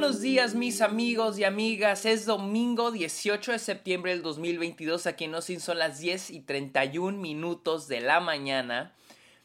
buenos 0.00 0.20
días 0.20 0.54
mis 0.54 0.80
amigos 0.80 1.40
y 1.40 1.44
amigas. 1.44 2.06
Es 2.06 2.24
domingo 2.24 2.92
18 2.92 3.50
de 3.50 3.58
septiembre 3.58 4.12
del 4.12 4.22
2022. 4.22 5.08
Aquí 5.08 5.24
en 5.24 5.34
Osin 5.34 5.58
son 5.58 5.80
las 5.80 5.98
10 5.98 6.30
y 6.30 6.40
31 6.40 7.18
minutos 7.18 7.88
de 7.88 8.00
la 8.00 8.20
mañana. 8.20 8.94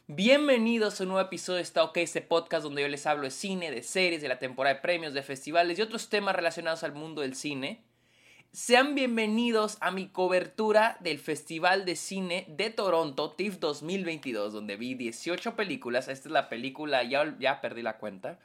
Bienvenidos 0.05 0.99
a 0.99 1.05
un 1.05 1.09
nuevo 1.09 1.25
episodio 1.25 1.55
de 1.55 1.63
Está 1.63 1.83
OK, 1.83 1.97
este 1.97 2.21
podcast 2.21 2.65
donde 2.65 2.83
yo 2.83 2.87
les 2.87 3.07
hablo 3.07 3.23
de 3.23 3.31
cine, 3.31 3.71
de 3.71 3.81
series, 3.81 4.21
de 4.21 4.27
la 4.27 4.37
temporada 4.37 4.75
de 4.75 4.81
premios, 4.81 5.15
de 5.15 5.23
festivales 5.23 5.79
y 5.79 5.81
otros 5.81 6.09
temas 6.09 6.35
relacionados 6.35 6.83
al 6.83 6.93
mundo 6.93 7.23
del 7.23 7.35
cine. 7.35 7.83
Sean 8.51 8.93
bienvenidos 8.93 9.77
a 9.81 9.89
mi 9.89 10.09
cobertura 10.09 10.97
del 10.99 11.17
Festival 11.17 11.83
de 11.83 11.95
Cine 11.95 12.45
de 12.47 12.69
Toronto, 12.69 13.31
TIFF 13.31 13.57
2022, 13.57 14.53
donde 14.53 14.75
vi 14.75 14.93
18 14.93 15.55
películas. 15.55 16.09
Esta 16.09 16.29
es 16.29 16.31
la 16.31 16.47
película, 16.47 17.01
ya, 17.01 17.35
ya 17.39 17.59
perdí 17.59 17.81
la 17.81 17.97
cuenta. 17.97 18.37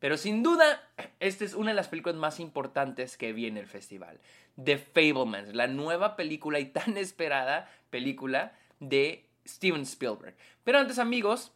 Pero 0.00 0.16
sin 0.16 0.42
duda, 0.42 0.82
esta 1.20 1.44
es 1.44 1.54
una 1.54 1.70
de 1.70 1.76
las 1.76 1.88
películas 1.88 2.16
más 2.16 2.40
importantes 2.40 3.16
que 3.16 3.32
vi 3.32 3.46
en 3.46 3.56
el 3.56 3.66
festival. 3.66 4.20
The 4.62 4.78
Fablemans, 4.78 5.54
la 5.54 5.66
nueva 5.66 6.16
película 6.16 6.60
y 6.60 6.66
tan 6.66 6.96
esperada 6.96 7.70
película 7.90 8.52
de 8.80 9.26
Steven 9.46 9.82
Spielberg. 9.82 10.36
Pero 10.62 10.78
antes, 10.78 10.98
amigos, 10.98 11.52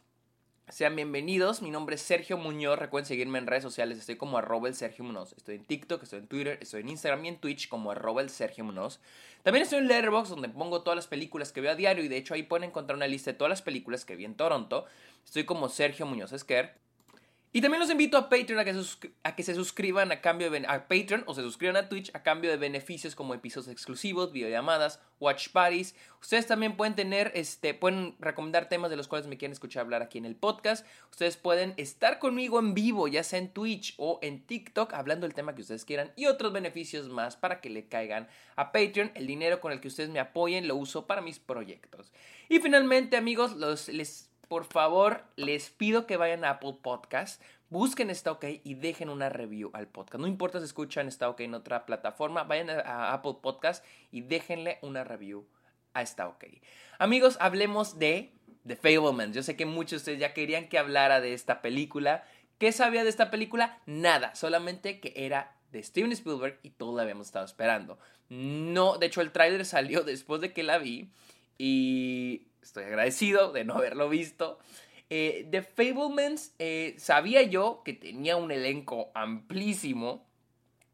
sean 0.69 0.95
bienvenidos. 0.95 1.61
Mi 1.61 1.69
nombre 1.69 1.95
es 1.95 2.01
Sergio 2.01 2.37
Muñoz. 2.37 2.79
Recuerden 2.79 3.05
seguirme 3.05 3.37
en 3.37 3.47
redes 3.47 3.63
sociales. 3.63 3.97
Estoy 3.97 4.15
como 4.15 4.37
arroba 4.37 4.67
el 4.67 4.75
Sergio 4.75 5.03
Muñoz. 5.03 5.33
Estoy 5.33 5.55
en 5.55 5.65
TikTok, 5.65 6.03
estoy 6.03 6.19
en 6.19 6.27
Twitter, 6.27 6.57
estoy 6.61 6.81
en 6.81 6.89
Instagram 6.89 7.23
y 7.25 7.27
en 7.27 7.37
Twitch 7.37 7.67
como 7.69 7.91
arroba 7.91 8.21
el 8.21 8.29
Sergio 8.29 8.63
Muñoz. 8.63 8.99
También 9.43 9.63
estoy 9.63 9.79
en 9.79 9.87
Letterboxd 9.87 10.31
donde 10.31 10.49
pongo 10.49 10.81
todas 10.81 10.95
las 10.95 11.07
películas 11.07 11.51
que 11.51 11.61
veo 11.61 11.71
a 11.71 11.75
diario 11.75 12.03
y 12.03 12.07
de 12.07 12.17
hecho 12.17 12.33
ahí 12.33 12.43
pueden 12.43 12.69
encontrar 12.69 12.95
una 12.95 13.07
lista 13.07 13.31
de 13.31 13.37
todas 13.37 13.49
las 13.49 13.61
películas 13.61 14.05
que 14.05 14.15
vi 14.15 14.25
en 14.25 14.35
Toronto. 14.35 14.85
Estoy 15.25 15.43
como 15.43 15.69
Sergio 15.69 16.05
Muñoz 16.05 16.31
Esquer. 16.31 16.82
Y 17.55 17.61
también 17.61 17.79
los 17.79 17.91
invito 17.91 18.17
a 18.17 18.29
Patreon 18.29 18.59
a 18.59 19.35
que, 19.35 19.43
se 19.43 19.53
suscriban 19.53 20.11
a 20.11 20.21
cambio 20.21 20.49
de 20.49 20.65
a 20.67 20.87
Patreon 20.87 21.23
o 21.27 21.35
se 21.35 21.43
suscriban 21.43 21.75
a 21.75 21.87
Twitch 21.87 22.09
a 22.15 22.23
cambio 22.23 22.49
de 22.49 22.57
beneficios 22.57 23.13
como 23.13 23.35
episodios 23.35 23.71
exclusivos, 23.71 24.31
videollamadas, 24.31 24.99
watch 25.19 25.49
parties. 25.49 25.93
Ustedes 26.19 26.47
también 26.47 26.75
pueden 26.75 26.95
tener, 26.95 27.31
este, 27.35 27.75
pueden 27.75 28.15
recomendar 28.17 28.69
temas 28.69 28.89
de 28.89 28.97
los 28.97 29.07
cuales 29.07 29.27
me 29.27 29.37
quieren 29.37 29.53
escuchar 29.53 29.81
hablar 29.81 30.01
aquí 30.01 30.17
en 30.17 30.25
el 30.25 30.35
podcast. 30.35 30.83
Ustedes 31.11 31.37
pueden 31.37 31.75
estar 31.77 32.17
conmigo 32.17 32.57
en 32.57 32.73
vivo, 32.73 33.07
ya 33.07 33.23
sea 33.23 33.37
en 33.37 33.49
Twitch 33.49 33.93
o 33.97 34.17
en 34.23 34.47
TikTok, 34.47 34.91
hablando 34.91 35.27
del 35.27 35.35
tema 35.35 35.53
que 35.53 35.61
ustedes 35.61 35.85
quieran 35.85 36.11
y 36.15 36.25
otros 36.25 36.53
beneficios 36.53 37.07
más 37.09 37.37
para 37.37 37.61
que 37.61 37.69
le 37.69 37.87
caigan 37.87 38.27
a 38.55 38.71
Patreon. 38.71 39.11
El 39.13 39.27
dinero 39.27 39.61
con 39.61 39.71
el 39.71 39.79
que 39.79 39.89
ustedes 39.89 40.09
me 40.09 40.19
apoyen 40.19 40.67
lo 40.67 40.75
uso 40.75 41.05
para 41.05 41.21
mis 41.21 41.37
proyectos. 41.37 42.11
Y 42.49 42.57
finalmente, 42.57 43.15
amigos, 43.15 43.55
los, 43.57 43.89
les 43.89 44.32
por 44.53 44.65
favor, 44.65 45.23
les 45.35 45.71
pido 45.71 46.05
que 46.05 46.15
vayan 46.15 46.45
a 46.45 46.51
Apple 46.51 46.75
Podcast, 46.79 47.41
busquen 47.69 48.11
Está 48.11 48.33
OK 48.33 48.45
y 48.63 48.75
dejen 48.75 49.09
una 49.09 49.27
review 49.29 49.71
al 49.73 49.87
podcast. 49.87 50.21
No 50.21 50.27
importa 50.27 50.59
si 50.59 50.65
escuchan 50.65 51.07
Está 51.07 51.27
OK 51.27 51.39
en 51.39 51.55
otra 51.55 51.87
plataforma, 51.87 52.43
vayan 52.43 52.69
a 52.69 53.13
Apple 53.13 53.37
Podcast 53.41 53.83
y 54.11 54.21
déjenle 54.21 54.77
una 54.83 55.03
review 55.03 55.47
a 55.95 56.03
Está 56.03 56.27
OK. 56.27 56.45
Amigos, 56.99 57.35
hablemos 57.39 57.97
de 57.97 58.31
The 58.67 58.75
Fablemans. 58.75 59.35
Yo 59.35 59.41
sé 59.41 59.55
que 59.55 59.65
muchos 59.65 59.89
de 59.89 59.97
ustedes 59.97 60.19
ya 60.19 60.35
querían 60.35 60.69
que 60.69 60.77
hablara 60.77 61.19
de 61.19 61.33
esta 61.33 61.63
película. 61.63 62.23
¿Qué 62.59 62.71
sabía 62.71 63.03
de 63.03 63.09
esta 63.09 63.31
película? 63.31 63.81
Nada, 63.87 64.35
solamente 64.35 64.99
que 64.99 65.13
era 65.15 65.57
de 65.71 65.81
Steven 65.81 66.11
Spielberg 66.11 66.59
y 66.61 66.69
todos 66.69 66.95
la 66.95 67.01
habíamos 67.01 67.25
estado 67.25 67.45
esperando. 67.45 67.97
No, 68.29 68.99
de 68.99 69.07
hecho 69.07 69.21
el 69.21 69.31
tráiler 69.31 69.65
salió 69.65 70.01
después 70.03 70.41
de 70.41 70.53
que 70.53 70.61
la 70.61 70.77
vi 70.77 71.09
y 71.57 72.49
estoy 72.63 72.85
agradecido 72.85 73.51
de 73.51 73.65
no 73.65 73.75
haberlo 73.75 74.09
visto. 74.09 74.59
Eh, 75.09 75.47
The 75.51 75.61
Fablemans, 75.61 76.53
eh, 76.59 76.95
sabía 76.97 77.43
yo 77.43 77.81
que 77.83 77.93
tenía 77.93 78.37
un 78.37 78.51
elenco 78.51 79.11
amplísimo. 79.13 80.25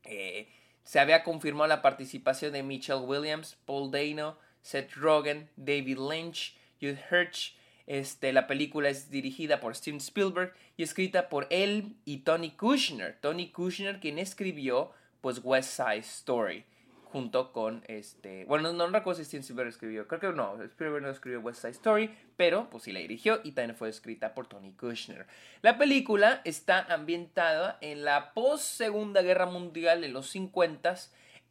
Eh, 0.03 0.49
se 0.83 0.99
había 0.99 1.23
confirmado 1.23 1.67
la 1.67 1.81
participación 1.81 2.53
de 2.53 2.63
Mitchell 2.63 3.03
Williams, 3.05 3.57
Paul 3.65 3.91
Dano, 3.91 4.37
Seth 4.61 4.93
Rogen, 4.95 5.49
David 5.55 5.99
Lynch, 5.99 6.57
Jude 6.81 6.99
Hirsch. 7.11 7.55
Este, 7.85 8.33
la 8.33 8.45
película 8.45 8.89
es 8.89 9.09
dirigida 9.09 9.59
por 9.59 9.75
Steven 9.75 9.97
Spielberg 9.97 10.53
y 10.77 10.83
escrita 10.83 11.29
por 11.29 11.47
él 11.49 11.95
y 12.05 12.17
Tony 12.19 12.51
Kushner. 12.51 13.17
Tony 13.21 13.51
Kushner, 13.51 13.99
quien 13.99 14.19
escribió 14.19 14.91
pues 15.21 15.41
West 15.43 15.71
Side 15.71 15.99
Story 15.99 16.65
junto 17.11 17.51
con 17.51 17.83
este. 17.87 18.45
Bueno, 18.45 18.71
no, 18.71 18.87
recuerdo 18.87 19.19
si 19.19 19.25
Steven 19.25 19.41
Spielberg 19.41 19.69
escribió. 19.69 20.07
Creo 20.07 20.19
que 20.19 20.31
no. 20.31 20.61
Spielberg 20.63 21.03
no 21.03 21.09
escribió 21.09 21.39
West 21.41 21.61
Side 21.61 21.71
Story. 21.71 22.15
Pero 22.37 22.69
pues 22.69 22.83
sí 22.83 22.91
la 22.91 22.99
dirigió 22.99 23.41
y 23.43 23.51
también 23.51 23.75
fue 23.75 23.89
escrita 23.89 24.33
por 24.33 24.47
Tony 24.47 24.71
Kushner. 24.73 25.25
La 25.61 25.77
película 25.77 26.41
está 26.45 26.81
ambientada 26.93 27.77
en 27.81 28.05
la 28.05 28.33
post 28.33 28.63
Segunda 28.63 29.21
Guerra 29.21 29.45
Mundial 29.45 30.03
en 30.03 30.13
los 30.13 30.29
50 30.29 30.95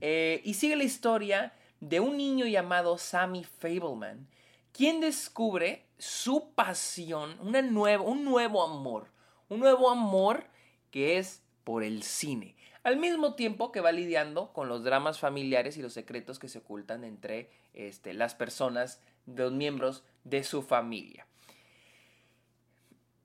eh, 0.01 0.41
y 0.45 0.55
sigue 0.55 0.77
la 0.77 0.85
historia 0.85 1.53
de 1.81 2.01
un 2.01 2.17
niño 2.17 2.47
llamado 2.47 2.97
Sammy 2.99 3.45
Fableman, 3.45 4.29
quien 4.73 5.01
descubre 5.01 5.85
su 5.99 6.53
pasión, 6.55 7.37
una 7.41 7.61
un 7.61 8.25
nuevo 8.25 8.65
amor. 8.65 9.09
Un 9.49 9.61
nuevo 9.61 9.91
amor 9.91 10.45
que 10.91 11.19
es 11.19 11.43
por 11.65 11.83
el 11.83 12.03
cine 12.03 12.58
al 12.89 12.97
mismo 12.97 13.35
tiempo 13.35 13.71
que 13.71 13.81
va 13.81 13.93
lidiando 13.93 14.53
con 14.53 14.69
los 14.69 14.83
dramas 14.83 15.19
familiares 15.19 15.77
y 15.77 15.83
los 15.83 15.93
secretos 15.93 16.39
que 16.39 16.49
se 16.49 16.59
ocultan 16.59 17.05
entre 17.05 17.51
este, 17.75 18.15
las 18.15 18.35
personas, 18.35 19.01
los 19.27 19.53
miembros 19.53 20.05
de 20.25 20.43
su 20.43 20.63
familia. 20.63 21.27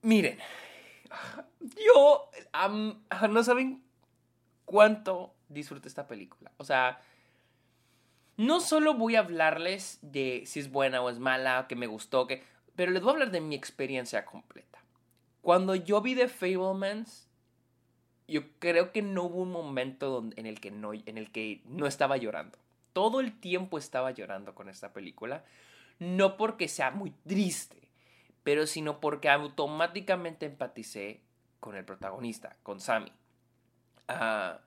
Miren, 0.02 0.38
yo 1.62 2.30
no 3.30 3.42
saben 3.42 3.82
cuánto 4.66 5.34
disfruto 5.48 5.88
esta 5.88 6.06
película. 6.06 6.52
O 6.58 6.64
sea, 6.64 7.00
no 8.36 8.60
solo 8.60 8.94
voy 8.94 9.16
a 9.16 9.20
hablarles 9.20 9.98
de 10.02 10.42
si 10.44 10.60
es 10.60 10.70
buena 10.70 11.00
o 11.00 11.08
es 11.08 11.18
mala, 11.18 11.66
que 11.68 11.76
me 11.76 11.86
gustó, 11.86 12.26
que, 12.26 12.42
pero 12.76 12.92
les 12.92 13.02
voy 13.02 13.10
a 13.10 13.12
hablar 13.14 13.30
de 13.30 13.40
mi 13.40 13.54
experiencia 13.54 14.26
completa. 14.26 14.82
Cuando 15.40 15.74
yo 15.74 16.02
vi 16.02 16.14
The 16.14 16.28
Fablemans, 16.28 17.28
yo 18.26 18.42
creo 18.58 18.92
que 18.92 19.02
no 19.02 19.24
hubo 19.24 19.42
un 19.42 19.50
momento 19.50 20.24
en, 20.36 20.46
el 20.46 20.60
que 20.60 20.70
no, 20.70 20.92
en 20.94 21.18
el 21.18 21.30
que 21.30 21.62
no 21.66 21.86
estaba 21.86 22.16
llorando. 22.16 22.58
Todo 22.92 23.20
el 23.20 23.38
tiempo 23.38 23.78
estaba 23.78 24.10
llorando 24.12 24.54
con 24.54 24.68
esta 24.68 24.92
película. 24.92 25.44
No 25.98 26.36
porque 26.36 26.68
sea 26.68 26.90
muy 26.90 27.10
triste, 27.26 27.88
pero 28.42 28.66
sino 28.66 29.00
porque 29.00 29.28
automáticamente 29.28 30.46
empaticé 30.46 31.20
con 31.60 31.76
el 31.76 31.84
protagonista, 31.84 32.56
con 32.62 32.80
Sammy. 32.80 33.12
Ah, 34.08 34.60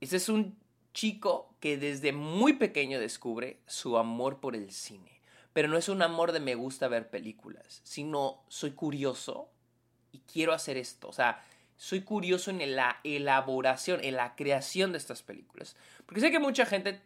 ese 0.00 0.16
es 0.16 0.28
un 0.28 0.56
chico 0.92 1.54
que 1.60 1.76
desde 1.76 2.12
muy 2.12 2.54
pequeño 2.54 2.98
descubre 2.98 3.60
su 3.66 3.98
amor 3.98 4.40
por 4.40 4.56
el 4.56 4.70
cine. 4.72 5.20
Pero 5.52 5.68
no 5.68 5.78
es 5.78 5.88
un 5.88 6.02
amor 6.02 6.32
de 6.32 6.40
me 6.40 6.54
gusta 6.54 6.88
ver 6.88 7.08
películas, 7.08 7.80
sino 7.82 8.42
soy 8.48 8.72
curioso 8.72 9.48
y 10.12 10.18
quiero 10.20 10.52
hacer 10.52 10.76
esto. 10.76 11.08
O 11.08 11.12
sea, 11.12 11.42
soy 11.76 12.02
curioso 12.02 12.50
en 12.50 12.76
la 12.76 13.00
elaboración, 13.04 14.00
en 14.02 14.16
la 14.16 14.34
creación 14.34 14.92
de 14.92 14.98
estas 14.98 15.22
películas. 15.22 15.76
Porque 16.04 16.20
sé 16.20 16.30
que 16.30 16.38
mucha 16.38 16.66
gente 16.66 17.00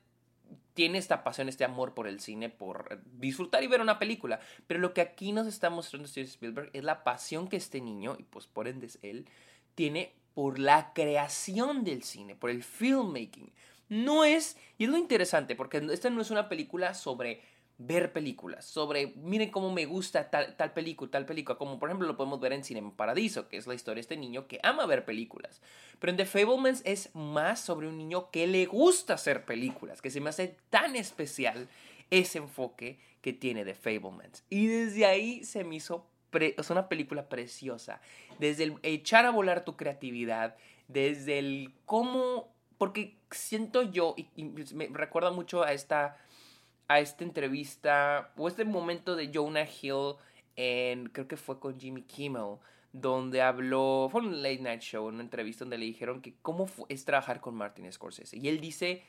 tiene 0.74 0.98
esta 0.98 1.24
pasión, 1.24 1.48
este 1.48 1.64
amor 1.64 1.94
por 1.94 2.06
el 2.06 2.20
cine, 2.20 2.48
por 2.48 3.02
disfrutar 3.18 3.62
y 3.62 3.66
ver 3.66 3.80
una 3.80 3.98
película. 3.98 4.40
Pero 4.66 4.80
lo 4.80 4.94
que 4.94 5.00
aquí 5.00 5.32
nos 5.32 5.46
está 5.46 5.70
mostrando 5.70 6.08
Steven 6.08 6.28
Spielberg 6.28 6.70
es 6.72 6.84
la 6.84 7.04
pasión 7.04 7.48
que 7.48 7.56
este 7.56 7.80
niño, 7.80 8.16
y 8.18 8.22
pues 8.22 8.46
por 8.46 8.68
ende 8.68 8.86
es 8.86 8.98
él, 9.02 9.26
tiene 9.74 10.14
por 10.34 10.58
la 10.58 10.92
creación 10.92 11.84
del 11.84 12.02
cine, 12.02 12.36
por 12.36 12.50
el 12.50 12.62
filmmaking. 12.62 13.52
No 13.88 14.24
es, 14.24 14.56
y 14.78 14.84
es 14.84 14.90
lo 14.90 14.96
interesante, 14.96 15.56
porque 15.56 15.78
esta 15.90 16.10
no 16.10 16.22
es 16.22 16.30
una 16.30 16.48
película 16.48 16.94
sobre 16.94 17.42
ver 17.82 18.12
películas, 18.12 18.66
sobre 18.66 19.14
miren 19.16 19.50
cómo 19.50 19.72
me 19.72 19.86
gusta 19.86 20.28
tal, 20.28 20.54
tal 20.54 20.74
película, 20.74 21.10
tal 21.10 21.24
película, 21.24 21.56
como 21.56 21.78
por 21.78 21.88
ejemplo 21.88 22.06
lo 22.06 22.14
podemos 22.14 22.38
ver 22.38 22.52
en 22.52 22.62
Cinema 22.62 22.94
Paradiso, 22.94 23.48
que 23.48 23.56
es 23.56 23.66
la 23.66 23.74
historia 23.74 23.96
de 23.96 24.02
este 24.02 24.18
niño 24.18 24.46
que 24.46 24.60
ama 24.62 24.84
ver 24.84 25.06
películas. 25.06 25.62
Pero 25.98 26.10
en 26.10 26.18
The 26.18 26.26
Fablemans 26.26 26.82
es 26.84 27.08
más 27.14 27.58
sobre 27.58 27.88
un 27.88 27.96
niño 27.96 28.30
que 28.30 28.46
le 28.46 28.66
gusta 28.66 29.14
hacer 29.14 29.46
películas, 29.46 30.02
que 30.02 30.10
se 30.10 30.20
me 30.20 30.28
hace 30.28 30.56
tan 30.68 30.94
especial 30.94 31.68
ese 32.10 32.36
enfoque 32.36 32.98
que 33.22 33.32
tiene 33.32 33.64
The 33.64 33.74
Fablemans. 33.74 34.44
Y 34.50 34.66
desde 34.66 35.06
ahí 35.06 35.42
se 35.44 35.64
me 35.64 35.76
hizo 35.76 36.06
es 36.32 36.70
una 36.70 36.88
película 36.88 37.28
preciosa. 37.28 38.00
Desde 38.38 38.64
el 38.64 38.74
echar 38.82 39.24
a 39.24 39.30
volar 39.30 39.64
tu 39.64 39.76
creatividad, 39.76 40.54
desde 40.86 41.38
el 41.38 41.72
cómo, 41.86 42.52
porque 42.76 43.16
siento 43.30 43.82
yo, 43.82 44.14
y 44.36 44.44
me 44.44 44.86
recuerda 44.92 45.30
mucho 45.30 45.64
a 45.64 45.72
esta 45.72 46.18
a 46.90 46.98
esta 46.98 47.22
entrevista 47.22 48.32
o 48.36 48.48
este 48.48 48.64
momento 48.64 49.14
de 49.14 49.30
Jonah 49.32 49.64
Hill 49.64 50.16
en, 50.56 51.08
creo 51.10 51.28
que 51.28 51.36
fue 51.36 51.60
con 51.60 51.78
Jimmy 51.78 52.02
Kimmel, 52.02 52.56
donde 52.92 53.42
habló, 53.42 54.08
fue 54.10 54.22
un 54.22 54.42
late 54.42 54.58
night 54.58 54.80
show, 54.80 55.06
una 55.06 55.22
entrevista 55.22 55.64
donde 55.64 55.78
le 55.78 55.84
dijeron 55.84 56.20
que 56.20 56.34
cómo 56.42 56.68
es 56.88 57.04
trabajar 57.04 57.40
con 57.40 57.54
Martin 57.54 57.90
Scorsese. 57.92 58.36
Y 58.36 58.48
él 58.48 58.60
dice 58.60 59.04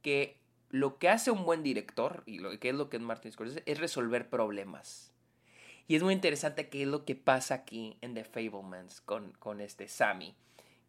que 0.00 0.38
lo 0.70 0.96
que 0.96 1.10
hace 1.10 1.30
un 1.30 1.44
buen 1.44 1.62
director, 1.62 2.22
y 2.24 2.38
lo 2.38 2.58
que 2.58 2.70
es 2.70 2.74
lo 2.74 2.88
que 2.88 2.96
es 2.96 3.02
Martin 3.02 3.30
Scorsese, 3.30 3.62
es 3.66 3.78
resolver 3.78 4.30
problemas. 4.30 5.12
Y 5.88 5.96
es 5.96 6.02
muy 6.02 6.14
interesante 6.14 6.70
qué 6.70 6.84
es 6.84 6.88
lo 6.88 7.04
que 7.04 7.14
pasa 7.14 7.56
aquí 7.56 7.98
en 8.00 8.14
The 8.14 8.24
Fablemans 8.24 9.02
con, 9.02 9.32
con 9.32 9.60
este 9.60 9.86
Sammy 9.86 10.34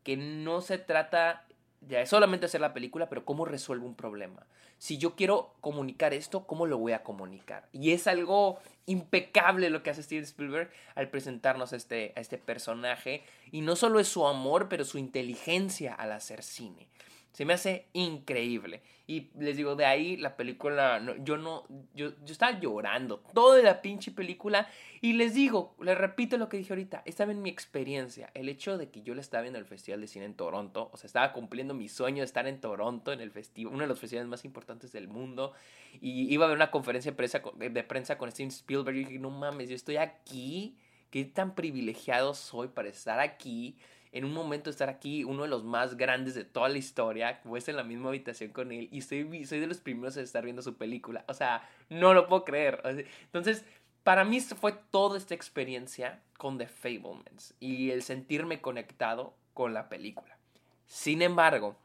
que 0.04 0.18
no 0.18 0.62
se 0.62 0.78
trata 0.78 1.46
de 1.88 2.06
solamente 2.06 2.46
hacer 2.46 2.62
la 2.62 2.74
película, 2.74 3.10
pero 3.10 3.26
cómo 3.26 3.46
resuelve 3.46 3.86
un 3.86 3.96
problema. 3.96 4.46
Si 4.78 4.98
yo 4.98 5.16
quiero 5.16 5.54
comunicar 5.62 6.14
esto, 6.14 6.46
¿cómo 6.46 6.66
lo 6.66 6.78
voy 6.78 6.94
a 6.94 7.04
comunicar? 7.04 7.68
Y 7.72 7.92
es 7.92 8.08
algo 8.08 8.60
impecable 8.86 9.70
lo 9.70 9.84
que 9.84 9.90
hace 9.90 10.04
Steven 10.04 10.24
Spielberg 10.24 10.72
al 10.96 11.10
presentarnos 11.10 11.74
a 11.74 11.76
este, 11.76 12.14
a 12.16 12.20
este 12.20 12.38
personaje. 12.38 13.24
Y 13.52 13.62
no 13.62 13.76
solo 13.76 14.00
es 14.00 14.08
su 14.08 14.26
amor, 14.26 14.70
pero 14.70 14.86
su 14.86 14.98
inteligencia 14.98 15.94
al 15.94 16.12
hacer 16.12 16.44
cine. 16.44 16.88
Se 17.34 17.46
me 17.46 17.54
hace 17.54 17.88
increíble. 17.94 18.84
Y 19.08 19.32
les 19.38 19.58
digo, 19.58 19.76
de 19.76 19.86
ahí 19.86 20.16
la 20.18 20.38
película, 20.38 21.02
yo 21.24 21.36
no, 21.36 21.66
yo, 21.94 22.12
yo 22.24 22.32
estaba 22.32 22.60
llorando 22.60 23.20
toda 23.34 23.62
la 23.64 23.82
pinche 23.82 24.12
película. 24.12 24.70
Y 25.02 25.14
les 25.14 25.34
digo, 25.34 25.76
les 25.82 25.98
repito 25.98 26.38
lo 26.38 26.48
que 26.48 26.58
dije 26.58 26.72
ahorita, 26.72 27.02
estaba 27.06 27.32
en 27.32 27.42
mi 27.42 27.50
experiencia. 27.50 28.30
El 28.36 28.50
hecho 28.50 28.78
de 28.78 28.92
que 28.92 29.02
yo 29.02 29.16
le 29.16 29.22
estaba 29.22 29.42
viendo 29.42 29.58
el 29.58 29.66
Festival 29.66 30.00
de 30.00 30.08
Cine 30.08 30.26
en 30.26 30.36
Toronto, 30.36 30.92
o 30.94 30.98
sea, 30.98 31.08
estaba 31.08 31.34
cumpliendo 31.34 31.74
mi 31.74 31.90
sueño 31.90 32.20
de 32.20 32.26
estar 32.26 32.48
en 32.48 32.62
Toronto, 32.62 33.12
en 33.12 33.20
el 33.20 33.32
festival, 33.32 33.74
uno 33.74 33.82
de 33.82 33.88
los 33.88 34.00
festivales 34.00 34.30
más 34.30 34.46
importantes 34.46 34.92
del 34.92 35.08
mundo. 35.08 35.54
Y 36.00 36.32
iba 36.32 36.46
a 36.46 36.50
ver 36.50 36.56
una 36.56 36.70
conferencia 36.70 37.12
de 37.12 37.18
prensa, 37.18 37.42
de 37.58 37.84
prensa 37.84 38.18
con 38.20 38.32
Steven 38.32 38.50
Spielberg. 38.50 38.96
Y 38.96 39.06
dije, 39.06 39.20
no 39.20 39.32
mames, 39.32 39.70
yo 39.70 39.76
estoy 39.76 39.98
aquí. 39.98 40.78
Qué 41.10 41.26
tan 41.26 41.56
privilegiado 41.56 42.36
soy 42.36 42.70
para 42.70 42.90
estar 42.90 43.20
aquí 43.20 43.76
en 44.14 44.26
un 44.26 44.34
momento 44.34 44.70
estar 44.70 44.90
aquí, 44.90 45.24
uno 45.24 45.42
de 45.42 45.50
los 45.50 45.64
más 45.64 45.98
grandes 45.98 46.36
de 46.36 46.46
toda 46.46 46.70
la 46.70 46.78
historia, 46.78 47.42
pues 47.44 47.68
en 47.68 47.76
la 47.76 47.84
misma 47.84 48.10
habitación 48.10 48.52
con 48.52 48.72
él 48.72 48.88
y 48.92 49.02
soy, 49.02 49.46
soy 49.46 49.60
de 49.60 49.66
los 49.66 49.80
primeros 49.80 50.16
en 50.16 50.24
estar 50.24 50.44
viendo 50.44 50.62
su 50.62 50.76
película. 50.76 51.26
O 51.28 51.34
sea, 51.34 51.68
no 51.90 52.14
lo 52.14 52.28
puedo 52.28 52.46
creer. 52.46 52.80
Entonces, 53.26 53.66
para 54.04 54.24
mí 54.24 54.40
fue 54.40 54.74
toda 54.92 55.18
esta 55.18 55.34
experiencia 55.34 56.22
con 56.38 56.60
The 56.60 56.68
Fablemans 56.68 57.56
y 57.60 57.90
el 57.90 58.04
sentirme 58.04 58.62
conectado 58.62 59.34
con 59.56 59.74
la 59.74 59.90
película. 59.90 60.38
Sin 60.86 61.24
embargo, 61.24 61.76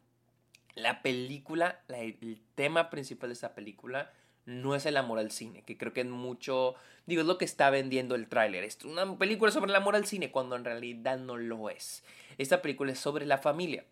la 0.75 1.01
película, 1.01 1.81
el 1.89 2.43
tema 2.55 2.91
principal 2.91 3.31
de 3.31 3.35
esta 3.35 3.55
película 3.55 4.13
no 4.49 4.75
es 4.75 4.87
el 4.87 4.97
amor 4.97 5.19
al 5.19 5.31
cine, 5.31 5.63
que 5.63 5.77
creo 5.77 5.93
que 5.93 6.01
es 6.01 6.07
mucho, 6.07 6.75
digo, 7.05 7.21
es 7.21 7.27
lo 7.27 7.37
que 7.37 7.45
está 7.45 7.69
vendiendo 7.69 8.15
el 8.15 8.29
tráiler. 8.29 8.65
Es 8.65 8.83
una 8.83 9.19
película 9.19 9.53
sobre 9.53 9.71
el 9.71 9.77
amor 9.77 9.95
al 9.95 10.07
cine, 10.07 10.31
cuando 10.31 10.57
en 10.57 10.65
realidad 10.65 11.19
no 11.19 11.37
lo 11.37 11.69
es. 11.69 12.03
Esta 12.39 12.63
película 12.63 12.93
es 12.93 12.99
sobre 12.99 13.27
la 13.27 13.37
familia. 13.37 13.85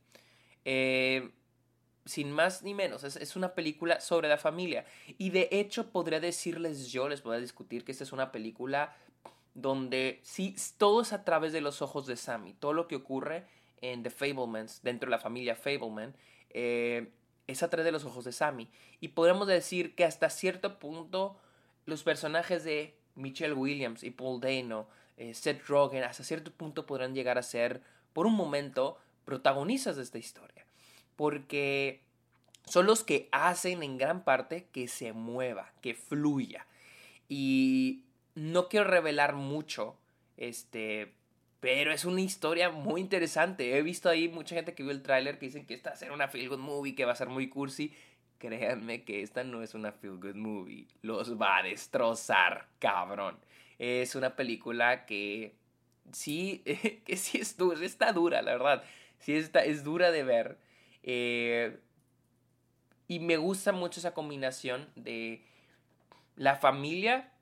Eh, 0.64 1.31
sin 2.06 2.32
más 2.32 2.62
ni 2.62 2.73
menos, 2.73 3.05
es, 3.05 3.37
una 3.37 3.55
película 3.55 4.00
sobre 4.00 4.29
la 4.29 4.38
familia. 4.38 4.87
Y 5.19 5.29
de 5.29 5.49
hecho 5.50 5.91
podría 5.91 6.20
decirles 6.20 6.91
yo, 6.91 7.06
les 7.11 7.23
voy 7.23 7.37
a 7.37 7.41
discutir 7.41 7.85
que 7.85 7.93
esta 7.93 8.05
es 8.05 8.12
una 8.12 8.32
película 8.32 8.97
donde 9.53 10.20
sí, 10.23 10.56
todo 10.79 11.03
es 11.03 11.12
a 11.12 11.23
través 11.23 11.53
de 11.53 11.61
los 11.61 11.82
ojos 11.82 12.06
de 12.06 12.17
Sammy. 12.17 12.55
Todo 12.55 12.73
lo 12.73 12.88
que 12.88 12.97
ocurre 12.97 13.44
en 13.82 14.03
The 14.03 14.11
Fablemans, 14.11 14.81
dentro 14.82 15.08
de 15.08 15.17
la 15.17 15.19
familia 15.19 15.55
Fableman, 15.55 16.14
eh, 16.49 17.11
es 17.46 17.62
a 17.62 17.70
través 17.70 17.84
de 17.84 17.93
los 17.93 18.04
ojos 18.04 18.25
de 18.25 18.32
Sammy. 18.32 18.69
Y 19.00 19.08
podemos 19.08 19.46
decir 19.46 19.94
que 19.94 20.04
hasta 20.04 20.31
cierto 20.31 20.78
punto 20.78 21.37
los 21.84 22.02
personajes 22.02 22.64
de 22.64 22.94
Michelle 23.14 23.54
Williams 23.54 24.02
y 24.02 24.10
Paul 24.10 24.40
Dano, 24.40 24.88
eh, 25.16 25.34
Seth 25.34 25.66
Rogen, 25.66 26.04
hasta 26.04 26.25
cierto 26.25 26.50
punto 26.50 26.87
podrán 26.87 27.14
llegar 27.14 27.38
a 27.38 27.43
ser, 27.43 27.82
por 28.12 28.26
un 28.26 28.34
momento, 28.34 28.98
protagonistas 29.25 29.96
de 29.96 30.02
esta 30.02 30.19
historia. 30.19 30.66
Porque 31.16 32.02
son 32.66 32.87
los 32.87 33.04
que 33.04 33.28
hacen 33.32 33.82
en 33.82 33.96
gran 33.96 34.25
parte 34.25 34.66
que 34.72 34.88
se 34.88 35.12
mueva, 35.12 35.72
que 35.81 35.94
fluya. 35.94 36.66
Y 37.28 38.02
no 38.34 38.69
quiero 38.69 38.87
revelar 38.87 39.34
mucho, 39.34 39.96
este, 40.37 41.14
pero 41.66 41.90
es 41.90 42.04
una 42.04 42.20
historia 42.20 42.70
muy 42.70 43.00
interesante. 43.00 43.76
He 43.76 43.82
visto 43.82 44.08
ahí 44.08 44.28
mucha 44.28 44.54
gente 44.54 44.72
que 44.72 44.84
vio 44.84 44.92
el 44.92 45.02
tráiler 45.02 45.36
que 45.36 45.46
dicen 45.46 45.66
que 45.66 45.74
esta 45.74 45.90
va 45.90 45.94
a 45.94 45.98
ser 45.98 46.12
una 46.12 46.28
feel 46.28 46.48
good 46.48 46.60
movie, 46.60 46.94
que 46.94 47.04
va 47.04 47.10
a 47.10 47.16
ser 47.16 47.28
muy 47.28 47.48
cursi. 47.48 47.92
Créanme 48.38 49.02
que 49.02 49.20
esta 49.20 49.42
no 49.42 49.64
es 49.64 49.74
una 49.74 49.90
feel 49.90 50.18
good 50.18 50.36
movie. 50.36 50.86
Los 51.02 51.36
va 51.42 51.56
a 51.56 51.62
destrozar, 51.64 52.68
cabrón. 52.78 53.36
Es 53.80 54.14
una 54.14 54.36
película 54.36 55.06
que 55.06 55.56
sí, 56.12 56.62
que 57.04 57.16
sí 57.16 57.38
es 57.38 57.56
dura, 57.56 57.84
está 57.84 58.12
dura, 58.12 58.42
la 58.42 58.52
verdad. 58.52 58.84
Sí 59.19 59.34
está, 59.34 59.64
es 59.64 59.82
dura 59.82 60.12
de 60.12 60.22
ver. 60.22 60.58
Eh, 61.02 61.80
y 63.08 63.19
me 63.19 63.38
gusta 63.38 63.72
mucho 63.72 63.98
esa 63.98 64.14
combinación 64.14 64.88
de 64.94 65.42
la 66.36 66.54
familia 66.54 67.32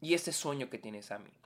y 0.00 0.14
ese 0.14 0.30
sueño 0.30 0.70
que 0.70 0.78
tiene 0.78 1.02
Sammy. 1.02 1.41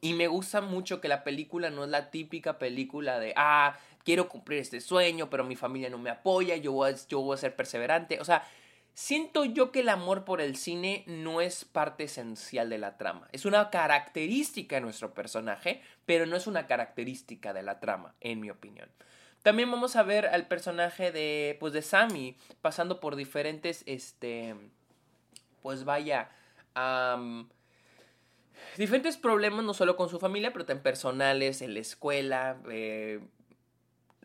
Y 0.00 0.14
me 0.14 0.28
gusta 0.28 0.60
mucho 0.60 1.00
que 1.00 1.08
la 1.08 1.24
película 1.24 1.70
no 1.70 1.84
es 1.84 1.90
la 1.90 2.10
típica 2.10 2.58
película 2.58 3.18
de, 3.18 3.32
ah, 3.36 3.76
quiero 4.04 4.28
cumplir 4.28 4.60
este 4.60 4.80
sueño, 4.80 5.28
pero 5.30 5.44
mi 5.44 5.56
familia 5.56 5.90
no 5.90 5.98
me 5.98 6.10
apoya, 6.10 6.56
yo 6.56 6.72
voy 6.72 6.92
a, 6.92 6.96
yo 7.08 7.20
voy 7.20 7.34
a 7.34 7.38
ser 7.38 7.56
perseverante. 7.56 8.20
O 8.20 8.24
sea, 8.24 8.46
siento 8.94 9.44
yo 9.44 9.72
que 9.72 9.80
el 9.80 9.88
amor 9.88 10.24
por 10.24 10.40
el 10.40 10.56
cine 10.56 11.04
no 11.06 11.40
es 11.40 11.64
parte 11.64 12.04
esencial 12.04 12.70
de 12.70 12.78
la 12.78 12.96
trama. 12.96 13.28
Es 13.32 13.44
una 13.44 13.68
característica 13.70 14.76
de 14.76 14.82
nuestro 14.82 15.12
personaje, 15.12 15.82
pero 16.06 16.24
no 16.26 16.36
es 16.36 16.46
una 16.46 16.66
característica 16.66 17.52
de 17.52 17.62
la 17.62 17.80
trama, 17.80 18.14
en 18.20 18.40
mi 18.40 18.50
opinión. 18.50 18.88
También 19.42 19.70
vamos 19.70 19.96
a 19.96 20.02
ver 20.02 20.26
al 20.26 20.48
personaje 20.48 21.12
de, 21.12 21.56
pues, 21.60 21.72
de 21.72 21.82
Sammy 21.82 22.36
pasando 22.62 22.98
por 22.98 23.16
diferentes, 23.16 23.82
este, 23.86 24.56
pues 25.62 25.84
vaya, 25.84 26.30
diferentes 28.76 29.16
problemas, 29.16 29.64
no 29.64 29.74
solo 29.74 29.96
con 29.96 30.08
su 30.08 30.18
familia, 30.18 30.52
pero 30.52 30.64
también 30.64 30.82
personales, 30.82 31.62
en 31.62 31.74
la 31.74 31.80
escuela, 31.80 32.60
eh, 32.70 33.20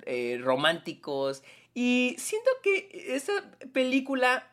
eh, 0.06 0.40
románticos. 0.42 1.44
Y 1.74 2.16
siento 2.18 2.50
que 2.64 3.16
esa 3.16 3.34
película 3.74 4.52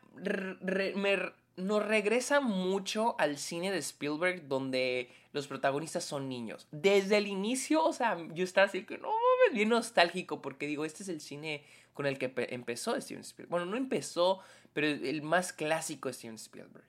nos 1.55 1.85
regresa 1.85 2.39
mucho 2.39 3.15
al 3.19 3.37
cine 3.37 3.71
de 3.71 3.79
Spielberg, 3.79 4.47
donde 4.47 5.09
los 5.33 5.47
protagonistas 5.47 6.03
son 6.03 6.29
niños. 6.29 6.67
Desde 6.71 7.17
el 7.17 7.27
inicio, 7.27 7.83
o 7.83 7.93
sea, 7.93 8.17
yo 8.33 8.43
estaba 8.43 8.67
así 8.67 8.85
que 8.85 8.97
no, 8.97 9.11
bien 9.53 9.69
nostálgico, 9.69 10.41
porque 10.41 10.67
digo, 10.67 10.85
este 10.85 11.03
es 11.03 11.09
el 11.09 11.21
cine 11.21 11.63
con 11.93 12.05
el 12.05 12.17
que 12.17 12.31
empezó 12.49 12.99
Steven 12.99 13.21
Spielberg. 13.21 13.49
Bueno, 13.49 13.65
no 13.65 13.77
empezó, 13.77 14.39
pero 14.73 14.87
el 14.87 15.21
más 15.21 15.51
clásico 15.51 16.07
de 16.09 16.13
Steven 16.13 16.35
Spielberg 16.35 16.88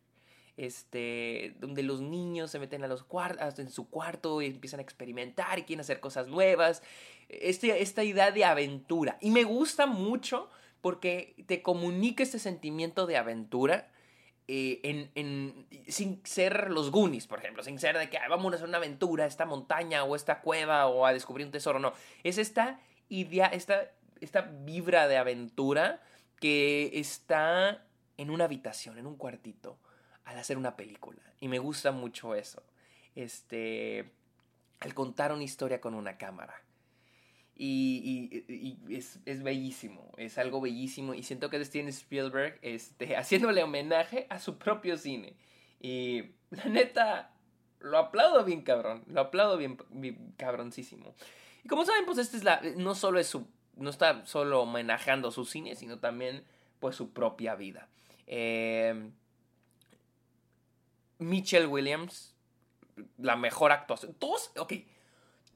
este, 0.60 1.54
donde 1.58 1.82
los 1.82 2.02
niños 2.02 2.50
se 2.50 2.58
meten 2.58 2.84
a 2.84 2.86
los 2.86 3.02
cuartos, 3.02 3.58
en 3.58 3.70
su 3.70 3.88
cuarto 3.88 4.42
y 4.42 4.46
empiezan 4.46 4.80
a 4.80 4.82
experimentar 4.82 5.58
y 5.58 5.62
quieren 5.62 5.80
hacer 5.80 6.00
cosas 6.00 6.26
nuevas. 6.26 6.82
Este, 7.30 7.80
esta 7.80 8.04
idea 8.04 8.30
de 8.30 8.44
aventura. 8.44 9.16
Y 9.22 9.30
me 9.30 9.44
gusta 9.44 9.86
mucho 9.86 10.50
porque 10.82 11.34
te 11.46 11.62
comunica 11.62 12.22
este 12.22 12.38
sentimiento 12.38 13.06
de 13.06 13.16
aventura. 13.16 13.90
Eh, 14.48 15.08
sin 15.88 16.20
ser 16.24 16.70
los 16.70 16.90
Goonies, 16.90 17.26
por 17.26 17.38
ejemplo, 17.38 17.62
sin 17.62 17.78
ser 17.78 17.96
de 17.96 18.10
que 18.10 18.18
vamos 18.28 18.52
a 18.52 18.56
hacer 18.56 18.68
una 18.68 18.78
aventura, 18.78 19.24
esta 19.24 19.46
montaña 19.46 20.04
o 20.04 20.14
esta 20.14 20.40
cueva 20.40 20.88
o 20.88 21.06
a 21.06 21.12
descubrir 21.14 21.46
un 21.46 21.52
tesoro, 21.52 21.78
no. 21.78 21.94
Es 22.24 22.36
esta 22.36 22.80
idea, 23.08 23.46
esta, 23.46 23.92
esta 24.20 24.42
vibra 24.42 25.08
de 25.08 25.16
aventura 25.16 26.02
que 26.40 26.90
está 26.94 27.86
en 28.18 28.28
una 28.28 28.44
habitación, 28.44 28.98
en 28.98 29.06
un 29.06 29.16
cuartito, 29.16 29.78
al 30.30 30.38
hacer 30.38 30.56
una 30.56 30.76
película. 30.76 31.20
Y 31.40 31.48
me 31.48 31.58
gusta 31.58 31.90
mucho 31.92 32.34
eso. 32.34 32.62
Este, 33.14 34.12
al 34.78 34.94
contar 34.94 35.32
una 35.32 35.42
historia 35.42 35.80
con 35.80 35.94
una 35.94 36.16
cámara. 36.16 36.54
Y, 37.56 38.44
es, 38.88 39.42
bellísimo, 39.42 40.12
es 40.16 40.38
algo 40.38 40.60
bellísimo. 40.60 41.14
Y 41.14 41.22
siento 41.22 41.50
que 41.50 41.62
Steven 41.62 41.88
Spielberg 41.88 42.58
este, 42.62 43.16
haciéndole 43.18 43.62
homenaje 43.62 44.26
a 44.30 44.38
su 44.38 44.56
propio 44.56 44.96
cine. 44.96 45.34
Y 45.80 46.22
la 46.50 46.64
neta, 46.66 47.34
lo 47.80 47.98
aplaudo 47.98 48.44
bien 48.44 48.62
cabrón, 48.62 49.02
lo 49.08 49.20
aplaudo 49.20 49.58
bien, 49.58 49.78
bien 49.90 50.32
cabroncísimo. 50.38 51.14
Y 51.64 51.68
como 51.68 51.84
saben, 51.84 52.06
pues 52.06 52.18
este 52.18 52.36
es 52.38 52.44
la, 52.44 52.62
no 52.76 52.94
solo 52.94 53.18
es 53.18 53.26
su, 53.26 53.46
no 53.76 53.90
está 53.90 54.24
solo 54.24 54.62
homenajeando 54.62 55.30
su 55.30 55.44
cine, 55.44 55.74
sino 55.74 55.98
también 55.98 56.44
pues 56.78 56.96
su 56.96 57.12
propia 57.12 57.56
vida. 57.56 57.88
Eh, 58.26 59.10
Michelle 61.20 61.66
Williams, 61.66 62.34
la 63.18 63.36
mejor 63.36 63.72
actuación. 63.72 64.14
Todos, 64.14 64.50
ok, 64.58 64.74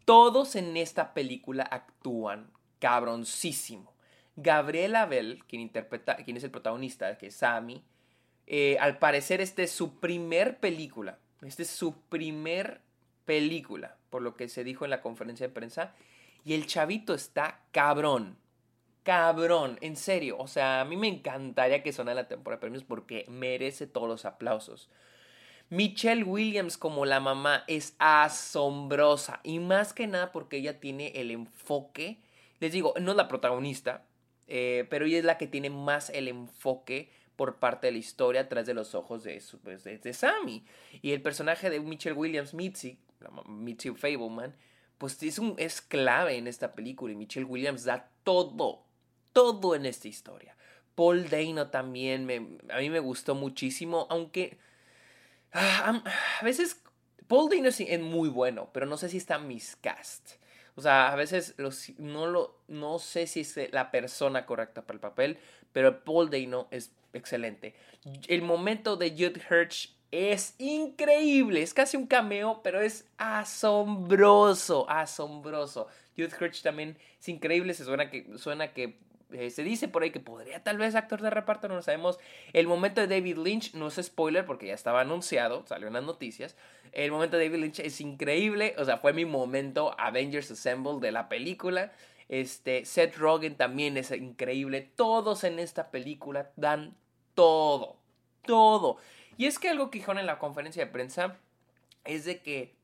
todos 0.04 0.54
en 0.56 0.76
esta 0.76 1.14
película 1.14 1.64
actúan 1.64 2.50
cabroncísimo. 2.78 3.94
Gabriela 4.36 5.06
Bell, 5.06 5.44
quien, 5.48 5.62
interpreta, 5.62 6.16
quien 6.16 6.36
es 6.36 6.44
el 6.44 6.50
protagonista, 6.50 7.16
que 7.18 7.28
es 7.28 7.36
Sammy, 7.36 7.84
eh, 8.46 8.76
al 8.78 8.98
parecer 8.98 9.40
esta 9.40 9.62
es 9.62 9.70
su 9.70 10.00
primer 10.00 10.58
película. 10.58 11.18
Esta 11.42 11.62
es 11.62 11.70
su 11.70 12.00
primer 12.08 12.80
película, 13.24 13.96
por 14.10 14.22
lo 14.22 14.36
que 14.36 14.48
se 14.48 14.64
dijo 14.64 14.84
en 14.84 14.90
la 14.90 15.00
conferencia 15.00 15.46
de 15.46 15.52
prensa. 15.52 15.94
Y 16.44 16.54
el 16.54 16.66
chavito 16.66 17.14
está 17.14 17.62
cabrón. 17.72 18.36
Cabrón, 19.02 19.78
en 19.80 19.96
serio. 19.96 20.36
O 20.38 20.46
sea, 20.46 20.80
a 20.80 20.84
mí 20.84 20.96
me 20.96 21.08
encantaría 21.08 21.82
que 21.82 21.92
sonara 21.92 22.22
la 22.22 22.28
temporada 22.28 22.58
de 22.58 22.60
premios 22.60 22.84
porque 22.84 23.24
merece 23.28 23.86
todos 23.86 24.08
los 24.08 24.24
aplausos. 24.24 24.90
Michelle 25.70 26.24
Williams 26.24 26.76
como 26.76 27.06
la 27.06 27.20
mamá 27.20 27.64
es 27.66 27.94
asombrosa 27.98 29.40
y 29.42 29.58
más 29.58 29.92
que 29.92 30.06
nada 30.06 30.30
porque 30.32 30.58
ella 30.58 30.78
tiene 30.78 31.08
el 31.14 31.30
enfoque 31.30 32.18
Les 32.60 32.72
digo, 32.72 32.94
no 33.00 33.10
es 33.10 33.16
la 33.16 33.28
protagonista, 33.28 34.04
eh, 34.46 34.86
pero 34.90 35.06
ella 35.06 35.18
es 35.18 35.24
la 35.24 35.38
que 35.38 35.46
tiene 35.46 35.70
más 35.70 36.10
el 36.10 36.28
enfoque 36.28 37.10
por 37.36 37.56
parte 37.56 37.88
de 37.88 37.92
la 37.92 37.98
historia 37.98 38.42
a 38.42 38.48
través 38.48 38.66
de 38.66 38.74
los 38.74 38.94
ojos 38.94 39.24
de, 39.24 39.42
pues, 39.62 39.84
de, 39.84 40.12
Sammy. 40.12 40.64
Y 41.02 41.12
el 41.12 41.22
personaje 41.22 41.68
de 41.70 41.80
Mitchell 41.80 42.12
Williams, 42.12 42.54
Mitzi, 42.54 42.98
Mitzi 43.46 43.90
Fableman, 43.90 44.54
pues 44.98 45.20
es, 45.22 45.38
un, 45.38 45.54
es 45.58 45.80
clave 45.80 46.36
en 46.36 46.46
esta 46.46 46.74
película 46.74 47.12
y 47.12 47.16
Michelle 47.16 47.46
Williams 47.46 47.84
da 47.84 48.10
todo, 48.22 48.84
todo 49.32 49.74
en 49.74 49.86
esta 49.86 50.08
historia. 50.08 50.56
Paul 50.94 51.28
Dano 51.28 51.70
también, 51.70 52.24
me, 52.24 52.58
a 52.70 52.78
mí 52.78 52.88
me 52.88 53.00
gustó 53.00 53.34
muchísimo, 53.34 54.06
aunque 54.10 54.58
ah, 55.54 56.02
a 56.40 56.44
veces 56.44 56.82
Paul 57.26 57.48
Dano 57.48 57.68
es 57.68 58.00
muy 58.00 58.28
bueno, 58.28 58.68
pero 58.72 58.86
no 58.86 58.96
sé 58.96 59.08
si 59.08 59.16
está 59.16 59.38
miscast. 59.38 60.32
O 60.76 60.82
sea, 60.82 61.12
a 61.12 61.16
veces 61.16 61.54
no, 61.98 62.26
lo, 62.26 62.58
no 62.68 62.98
sé 62.98 63.26
si 63.26 63.40
es 63.40 63.56
la 63.72 63.90
persona 63.90 64.44
correcta 64.44 64.82
para 64.82 64.96
el 64.96 65.00
papel, 65.00 65.38
pero 65.72 66.04
Paul 66.04 66.30
Dano 66.30 66.68
es 66.70 66.92
excelente. 67.12 67.74
El 68.26 68.42
momento 68.42 68.96
de 68.96 69.10
Jude 69.10 69.40
Hirsch 69.48 69.94
es 70.10 70.54
increíble, 70.58 71.62
es 71.62 71.74
casi 71.74 71.96
un 71.96 72.06
cameo, 72.06 72.60
pero 72.62 72.80
es 72.80 73.06
asombroso, 73.16 74.88
asombroso. 74.90 75.88
Jude 76.16 76.32
Hirsch 76.40 76.62
también 76.62 76.98
es 77.20 77.28
increíble, 77.28 77.74
suena 77.74 78.10
que, 78.10 78.36
suena 78.38 78.72
que 78.72 78.98
eh, 79.34 79.50
se 79.50 79.62
dice 79.64 79.88
por 79.88 80.02
ahí 80.02 80.10
que 80.10 80.20
podría 80.20 80.62
tal 80.62 80.78
vez 80.78 80.94
actor 80.94 81.20
de 81.20 81.30
reparto, 81.30 81.68
no 81.68 81.74
lo 81.74 81.82
sabemos. 81.82 82.18
El 82.52 82.66
momento 82.66 83.00
de 83.00 83.08
David 83.08 83.38
Lynch 83.38 83.74
no 83.74 83.88
es 83.88 84.00
spoiler 84.02 84.46
porque 84.46 84.68
ya 84.68 84.74
estaba 84.74 85.00
anunciado, 85.00 85.66
salió 85.66 85.88
en 85.88 85.94
las 85.94 86.04
noticias. 86.04 86.56
El 86.92 87.10
momento 87.10 87.36
de 87.36 87.48
David 87.48 87.60
Lynch 87.60 87.80
es 87.80 88.00
increíble, 88.00 88.74
o 88.78 88.84
sea, 88.84 88.98
fue 88.98 89.12
mi 89.12 89.24
momento 89.24 89.94
Avengers 89.98 90.50
Assemble 90.50 91.00
de 91.00 91.12
la 91.12 91.28
película. 91.28 91.92
Este, 92.28 92.84
Seth 92.84 93.16
Rogen 93.16 93.56
también 93.56 93.96
es 93.96 94.10
increíble. 94.10 94.90
Todos 94.96 95.44
en 95.44 95.58
esta 95.58 95.90
película 95.90 96.50
dan 96.56 96.96
todo, 97.34 97.96
todo. 98.46 98.98
Y 99.36 99.46
es 99.46 99.58
que 99.58 99.68
algo 99.68 99.90
que 99.90 100.02
en 100.06 100.26
la 100.26 100.38
conferencia 100.38 100.84
de 100.84 100.92
prensa 100.92 101.36
es 102.04 102.24
de 102.24 102.40
que 102.40 102.74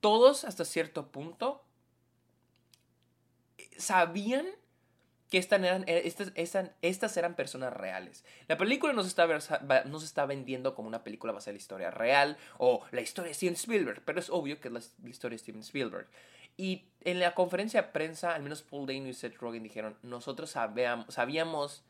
todos 0.00 0.44
hasta 0.44 0.64
cierto 0.64 1.08
punto 1.08 1.62
sabían 3.76 4.46
que 5.30 5.38
estas 5.38 5.62
eran, 5.62 5.84
eh, 5.86 6.02
estas, 6.04 6.32
estas, 6.80 7.16
eran 7.16 7.34
personas 7.34 7.72
reales. 7.72 8.24
La 8.46 8.56
película 8.56 8.92
no 8.92 9.02
se, 9.02 9.08
está, 9.08 9.26
no 9.84 10.00
se 10.00 10.06
está 10.06 10.26
vendiendo 10.26 10.74
como 10.74 10.88
una 10.88 11.04
película 11.04 11.32
basada 11.32 11.50
en 11.50 11.56
la 11.56 11.60
historia 11.60 11.90
real 11.90 12.36
o 12.58 12.82
la 12.92 13.00
historia 13.00 13.28
de 13.28 13.34
Steven 13.34 13.54
Spielberg, 13.54 14.02
pero 14.04 14.20
es 14.20 14.30
obvio 14.30 14.60
que 14.60 14.68
es 14.68 14.74
la, 14.74 15.08
historia 15.08 15.34
de 15.34 15.38
Steven 15.38 15.60
Spielberg. 15.60 16.06
Y 16.56 16.84
en 17.02 17.20
la 17.20 17.34
conferencia 17.34 17.82
de 17.82 17.88
prensa, 17.88 18.34
al 18.34 18.42
menos 18.42 18.62
Paul 18.62 18.86
Dano 18.86 19.06
y 19.06 19.14
Seth 19.14 19.36
Rogen 19.36 19.62
dijeron, 19.62 19.96
nosotros 20.02 20.50
sabíamos, 20.50 21.14
sabíamos 21.14 21.84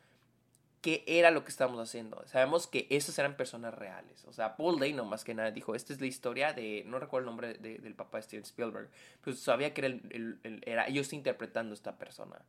qué 0.82 1.04
era 1.06 1.30
lo 1.30 1.44
que 1.44 1.50
estábamos 1.50 1.80
haciendo. 1.80 2.22
Sabemos 2.26 2.66
que 2.66 2.86
esas 2.90 3.18
eran 3.18 3.36
personas 3.36 3.72
reales. 3.72 4.24
O 4.26 4.32
sea, 4.32 4.56
Paul 4.56 4.78
Dano 4.78 5.04
más 5.04 5.24
que 5.24 5.34
nada 5.34 5.50
dijo, 5.52 5.74
esta 5.74 5.92
es 5.92 6.00
la 6.00 6.06
historia 6.06 6.52
de, 6.52 6.82
no 6.86 6.98
recuerdo 6.98 7.28
el 7.28 7.34
nombre 7.34 7.54
del 7.54 7.94
papá 7.94 8.18
de 8.18 8.24
Steven 8.24 8.44
Spielberg, 8.44 8.88
pero 9.22 9.36
sabía 9.36 9.72
que 9.72 9.80
era, 9.80 9.88
el, 9.88 10.60
era 10.66 10.86
estoy 10.86 11.18
interpretando 11.18 11.72
a 11.72 11.74
esta 11.74 11.96
persona. 11.96 12.44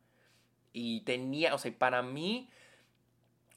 Y 0.72 1.00
tenía, 1.02 1.54
o 1.54 1.58
sea, 1.58 1.72
para 1.76 2.02
mí, 2.02 2.48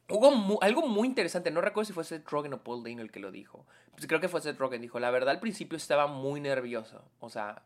hubo 0.10 0.62
algo 0.62 0.88
muy 0.88 1.08
interesante, 1.08 1.52
no 1.52 1.62
recuerdo 1.62 1.88
si 1.88 1.94
fue 1.94 2.04
Seth 2.04 2.28
Rogen 2.30 2.54
o 2.54 2.64
Paul 2.64 2.84
Dano 2.84 3.02
el 3.02 3.12
que 3.12 3.20
lo 3.20 3.32
dijo. 3.32 3.66
Pues 3.92 4.08
creo 4.08 4.20
que 4.20 4.30
fue 4.30 4.42
Seth 4.42 4.58
Rogen, 4.58 4.82
dijo, 4.82 5.00
la 5.00 5.12
verdad 5.12 5.32
al 5.32 5.40
principio 5.40 5.78
estaba 5.78 6.08
muy 6.08 6.42
nervioso. 6.42 7.04
O 7.20 7.30
sea, 7.30 7.64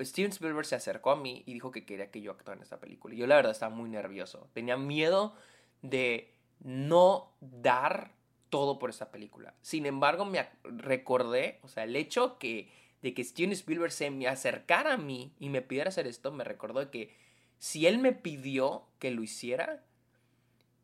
Steven 0.00 0.30
Spielberg 0.30 0.66
se 0.66 0.74
acercó 0.74 1.10
a 1.10 1.16
mí 1.16 1.42
y 1.46 1.54
dijo 1.54 1.70
que 1.70 1.84
quería 1.84 2.10
que 2.10 2.20
yo 2.20 2.32
actuara 2.32 2.56
en 2.56 2.62
esta 2.62 2.80
película. 2.80 3.14
Yo 3.14 3.26
la 3.26 3.36
verdad 3.36 3.52
estaba 3.52 3.74
muy 3.74 3.88
nervioso. 3.88 4.48
Tenía 4.52 4.76
miedo 4.76 5.34
de 5.82 6.34
no 6.60 7.32
dar 7.40 8.12
todo 8.50 8.78
por 8.78 8.90
esa 8.90 9.10
película. 9.10 9.54
Sin 9.62 9.86
embargo, 9.86 10.24
me 10.24 10.48
recordé, 10.62 11.58
o 11.62 11.68
sea, 11.68 11.84
el 11.84 11.96
hecho 11.96 12.38
que, 12.38 12.70
de 13.02 13.14
que 13.14 13.24
Steven 13.24 13.52
Spielberg 13.52 13.92
se 13.92 14.10
me 14.10 14.26
acercara 14.28 14.94
a 14.94 14.96
mí 14.96 15.34
y 15.38 15.48
me 15.48 15.62
pidiera 15.62 15.88
hacer 15.88 16.06
esto, 16.06 16.32
me 16.32 16.44
recordó 16.44 16.90
que 16.90 17.14
si 17.58 17.86
él 17.86 17.98
me 17.98 18.12
pidió 18.12 18.86
que 18.98 19.10
lo 19.10 19.22
hiciera, 19.22 19.82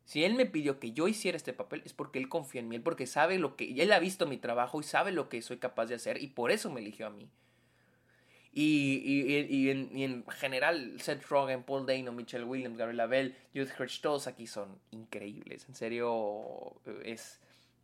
si 0.05 0.23
él 0.23 0.35
me 0.35 0.45
pidió 0.45 0.79
que 0.79 0.91
yo 0.91 1.07
hiciera 1.07 1.37
este 1.37 1.53
papel, 1.53 1.81
es 1.85 1.93
porque 1.93 2.19
él 2.19 2.27
confía 2.27 2.61
en 2.61 2.67
mí, 2.67 2.75
él 2.75 2.81
porque 2.81 3.07
sabe 3.07 3.39
lo 3.39 3.55
que, 3.55 3.81
él 3.81 3.93
ha 3.93 3.99
visto 3.99 4.25
mi 4.27 4.37
trabajo 4.37 4.79
y 4.79 4.83
sabe 4.83 5.11
lo 5.11 5.29
que 5.29 5.41
soy 5.41 5.57
capaz 5.57 5.85
de 5.85 5.95
hacer 5.95 6.21
y 6.21 6.27
por 6.27 6.51
eso 6.51 6.69
me 6.69 6.81
eligió 6.81 7.07
a 7.07 7.11
mí. 7.11 7.29
Y, 8.53 9.69
en, 9.69 10.25
general, 10.27 10.99
Seth 10.99 11.25
Rogen, 11.29 11.63
Paul 11.63 11.85
Dano, 11.85 12.11
Michelle 12.11 12.43
Williams, 12.43 12.77
Gabriela 12.77 13.05
Bell, 13.05 13.35
Jude 13.53 13.71
Hirsch, 13.79 14.01
todos 14.01 14.27
aquí 14.27 14.45
son 14.45 14.77
increíbles. 14.91 15.65
En 15.69 15.75
serio, 15.75 16.75
es, 17.05 17.39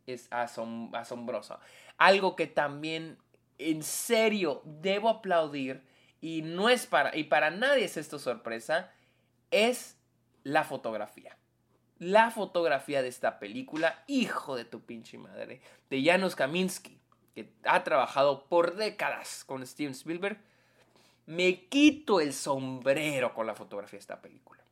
es 0.06 0.28
asombroso. 0.30 1.58
Algo 1.96 2.36
que 2.36 2.46
también, 2.46 3.16
en 3.56 3.82
serio, 3.82 4.60
debo 4.66 5.08
aplaudir, 5.08 5.82
y 6.20 6.42
no 6.42 6.68
es 6.68 6.86
para, 6.86 7.16
y 7.16 7.24
para 7.24 7.50
nadie 7.50 7.84
es 7.84 7.96
esto 7.96 8.18
sorpresa, 8.18 8.90
es 9.50 9.96
la 10.42 10.64
fotografía. 10.64 11.36
La 11.98 12.30
fotografía 12.30 13.02
de 13.02 13.08
esta 13.08 13.38
película, 13.38 14.04
hijo 14.06 14.56
de 14.56 14.64
tu 14.64 14.80
pinche 14.80 15.18
madre, 15.18 15.60
de 15.90 16.02
Janusz 16.02 16.34
Kaminski, 16.34 16.98
que 17.34 17.52
ha 17.64 17.82
trabajado 17.84 18.44
por 18.48 18.76
décadas 18.76 19.44
con 19.44 19.66
Steven 19.66 19.92
Spielberg 19.92 20.38
me 21.28 21.66
quito 21.66 22.22
el 22.22 22.32
sombrero 22.32 23.34
con 23.34 23.46
la 23.46 23.54
fotografía 23.54 23.98
de 23.98 24.00
esta 24.00 24.22
película. 24.22 24.62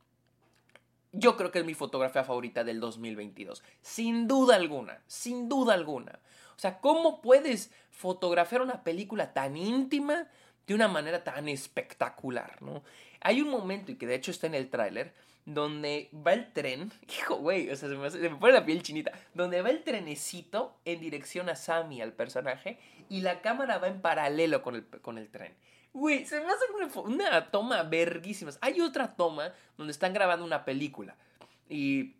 Yo 1.11 1.37
creo 1.37 1.51
que 1.51 1.59
es 1.59 1.65
mi 1.65 1.75
fotografía 1.75 2.23
favorita 2.23 2.63
del 2.63 2.79
2022. 2.79 3.63
Sin 3.81 4.27
duda 4.27 4.55
alguna, 4.55 4.99
sin 5.05 5.47
duda 5.49 5.75
alguna. 5.75 6.19
O 6.55 6.59
sea, 6.59 6.79
¿cómo 6.79 7.21
puedes 7.21 7.71
fotografiar 7.91 8.63
una 8.63 8.83
película 8.83 9.33
tan 9.33 9.55
íntima 9.55 10.27
de 10.67 10.75
una 10.75 10.87
manera 10.87 11.23
tan 11.23 11.47
espectacular, 11.47 12.61
no? 12.61 12.83
Hay 13.21 13.41
un 13.41 13.49
momento, 13.49 13.91
y 13.91 13.95
que 13.95 14.05
de 14.05 14.15
hecho 14.15 14.31
está 14.31 14.47
en 14.47 14.55
el 14.55 14.69
tráiler, 14.69 15.13
donde 15.45 16.09
va 16.13 16.33
el 16.33 16.51
tren, 16.51 16.91
hijo, 17.17 17.37
güey, 17.37 17.69
o 17.69 17.75
sea, 17.75 17.89
se 17.89 17.95
me, 17.95 18.35
pone 18.35 18.53
la 18.53 18.65
piel 18.65 18.83
chinita, 18.83 19.11
donde 19.33 19.61
va 19.61 19.69
el 19.69 19.83
trenecito 19.83 20.77
en 20.85 20.99
dirección 20.99 21.49
a 21.49 21.55
Sammy, 21.55 22.01
al 22.01 22.13
personaje, 22.13 22.77
y 23.09 23.21
la 23.21 23.41
cámara 23.41 23.77
va 23.77 23.87
en 23.87 24.01
paralelo 24.01 24.61
con 24.61 24.75
el, 24.75 24.85
con 24.85 25.17
el 25.17 25.29
tren. 25.29 25.55
Güey, 25.93 26.25
se 26.25 26.39
me 26.41 26.47
hace 26.47 26.99
una, 26.99 27.49
toma 27.49 27.81
verguísima. 27.83 28.51
Hay 28.61 28.81
otra 28.81 29.15
toma 29.15 29.53
donde 29.77 29.91
están 29.91 30.13
grabando 30.13 30.45
una 30.45 30.63
película. 30.63 31.15
Y 31.69 32.13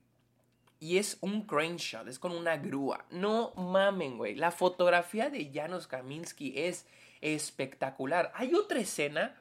y 0.80 0.98
es 0.98 1.18
un 1.22 1.42
crane 1.44 1.78
shot, 1.78 2.08
es 2.08 2.20
con 2.20 2.32
una 2.32 2.58
grúa. 2.58 3.06
No 3.10 3.54
mamen, 3.56 4.18
güey. 4.18 4.36
La 4.36 4.52
fotografía 4.52 5.30
de 5.30 5.52
Janos 5.52 5.88
Kaminski 5.88 6.54
es 6.56 6.86
espectacular. 7.22 8.32
Hay 8.36 8.54
otra 8.54 8.80
escena 8.80 9.36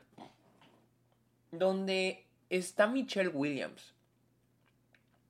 donde 1.51 2.27
está 2.51 2.87
Michelle 2.87 3.29
Williams. 3.29 3.95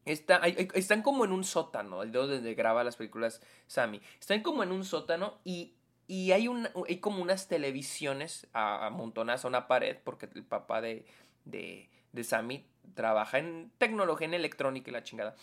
Está, 0.05 0.37
están 0.47 1.03
como 1.03 1.25
en 1.25 1.33
un 1.33 1.43
sótano, 1.43 2.05
donde 2.07 2.55
graba 2.55 2.85
las 2.85 2.97
películas 2.97 3.43
Sammy. 3.67 4.01
Están 4.21 4.43
como 4.43 4.63
en 4.63 4.71
un 4.71 4.85
sótano 4.85 5.39
y 5.45 5.77
y 6.09 6.33
hay, 6.33 6.49
hay 6.89 6.99
como 6.99 7.21
unas 7.21 7.49
televisiones 7.49 8.47
amontonadas 8.53 9.45
a 9.45 9.49
una 9.49 9.67
pared, 9.67 9.97
porque 10.05 10.29
el 10.35 10.45
papá 10.45 10.81
de, 10.81 11.05
de, 11.45 11.89
de 12.13 12.25
Sammy 12.25 12.65
trabaja 12.95 13.39
en 13.39 13.73
tecnología, 13.79 14.27
en 14.27 14.35
electrónica 14.35 14.91
y 14.91 14.93
la 14.93 15.03
chingada. 15.03 15.35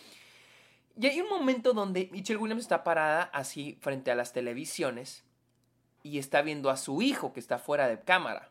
Y 0.98 1.06
hay 1.06 1.20
un 1.20 1.28
momento 1.28 1.74
donde 1.74 2.08
Michelle 2.12 2.38
Williams 2.38 2.62
está 2.62 2.82
parada 2.82 3.24
así 3.24 3.76
frente 3.80 4.10
a 4.10 4.14
las 4.14 4.32
televisiones 4.32 5.24
y 6.04 6.18
está 6.18 6.42
viendo 6.42 6.70
a 6.70 6.76
su 6.76 7.02
hijo 7.02 7.32
que 7.32 7.40
está 7.40 7.58
fuera 7.58 7.88
de 7.88 7.98
cámara. 7.98 8.50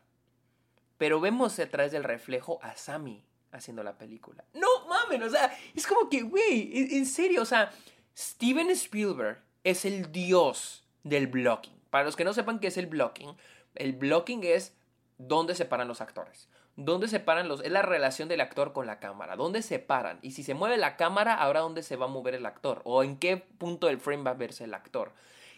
Pero 0.98 1.20
vemos 1.20 1.58
a 1.58 1.68
través 1.70 1.92
del 1.92 2.04
reflejo 2.04 2.58
a 2.60 2.76
Sammy 2.76 3.24
haciendo 3.52 3.82
la 3.82 3.96
película. 3.96 4.44
No 4.52 4.86
mames, 4.86 5.22
o 5.22 5.30
sea, 5.30 5.56
es 5.74 5.86
como 5.86 6.10
que, 6.10 6.22
güey, 6.22 6.96
en 6.96 7.06
serio, 7.06 7.42
o 7.42 7.46
sea, 7.46 7.72
Steven 8.16 8.68
Spielberg 8.70 9.40
es 9.62 9.84
el 9.84 10.12
dios 10.12 10.84
del 11.04 11.28
blocking. 11.28 11.80
Para 11.90 12.04
los 12.04 12.16
que 12.16 12.24
no 12.24 12.34
sepan 12.34 12.58
qué 12.58 12.66
es 12.66 12.76
el 12.76 12.86
blocking, 12.86 13.36
el 13.76 13.92
blocking 13.92 14.42
es 14.42 14.74
dónde 15.16 15.54
se 15.54 15.64
paran 15.64 15.86
los 15.88 16.00
actores. 16.00 16.48
¿Dónde 16.76 17.06
se 17.06 17.20
paran 17.20 17.46
los.? 17.46 17.62
Es 17.62 17.70
la 17.70 17.82
relación 17.82 18.28
del 18.28 18.40
actor 18.40 18.72
con 18.72 18.86
la 18.86 18.98
cámara. 18.98 19.36
¿Dónde 19.36 19.62
se 19.62 19.78
paran? 19.78 20.18
Y 20.22 20.32
si 20.32 20.42
se 20.42 20.54
mueve 20.54 20.76
la 20.76 20.96
cámara, 20.96 21.34
ahora 21.34 21.60
dónde 21.60 21.84
se 21.84 21.94
va 21.94 22.06
a 22.06 22.08
mover 22.08 22.34
el 22.34 22.46
actor. 22.46 22.82
O 22.84 23.04
en 23.04 23.16
qué 23.16 23.36
punto 23.36 23.86
del 23.86 24.00
frame 24.00 24.24
va 24.24 24.32
a 24.32 24.34
verse 24.34 24.64
el 24.64 24.74
actor. 24.74 25.12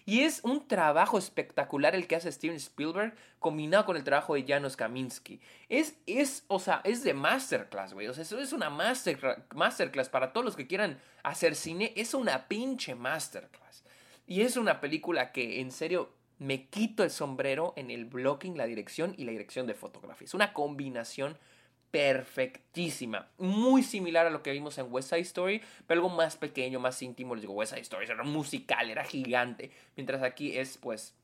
Y 0.08 0.20
es 0.20 0.40
un 0.44 0.68
trabajo 0.68 1.18
espectacular 1.18 1.96
el 1.96 2.06
que 2.06 2.14
hace 2.14 2.30
Steven 2.30 2.56
Spielberg 2.56 3.16
combinado 3.40 3.84
con 3.84 3.96
el 3.96 4.04
trabajo 4.04 4.34
de 4.34 4.44
Janusz 4.46 4.76
Kaminski. 4.76 5.40
Es, 5.68 5.96
es, 6.06 6.44
o 6.46 6.60
sea, 6.60 6.80
es 6.84 7.02
de 7.02 7.12
masterclass, 7.12 7.92
güey. 7.92 8.06
O 8.06 8.14
sea, 8.14 8.22
eso 8.22 8.38
es 8.38 8.52
una 8.52 8.70
masterclass 8.70 10.08
para 10.08 10.32
todos 10.32 10.44
los 10.44 10.54
que 10.54 10.68
quieran 10.68 11.00
hacer 11.24 11.56
cine. 11.56 11.92
Es 11.96 12.14
una 12.14 12.46
pinche 12.46 12.94
masterclass. 12.94 13.82
Y 14.28 14.42
es 14.42 14.56
una 14.56 14.80
película 14.80 15.32
que, 15.32 15.60
en 15.60 15.72
serio, 15.72 16.12
me 16.38 16.66
quito 16.68 17.02
el 17.02 17.10
sombrero 17.10 17.72
en 17.76 17.90
el 17.90 18.04
blocking, 18.04 18.56
la 18.56 18.66
dirección 18.66 19.12
y 19.18 19.24
la 19.24 19.32
dirección 19.32 19.66
de 19.66 19.74
fotografía. 19.74 20.26
Es 20.26 20.34
una 20.34 20.52
combinación 20.52 21.36
perfectísima. 21.90 23.28
Muy 23.38 23.82
similar 23.82 24.26
a 24.26 24.30
lo 24.30 24.42
que 24.42 24.52
vimos 24.52 24.78
en 24.78 24.92
West 24.92 25.10
Side 25.10 25.22
Story, 25.22 25.62
pero 25.86 26.00
algo 26.00 26.14
más 26.14 26.36
pequeño, 26.36 26.80
más 26.80 27.00
íntimo. 27.02 27.34
Les 27.34 27.42
digo, 27.42 27.54
West 27.54 27.72
Side 27.72 27.82
Story 27.82 28.06
era 28.06 28.22
musical, 28.22 28.90
era 28.90 29.04
gigante. 29.04 29.70
Mientras 29.96 30.22
aquí 30.22 30.56
es, 30.56 30.78
pues, 30.78 31.14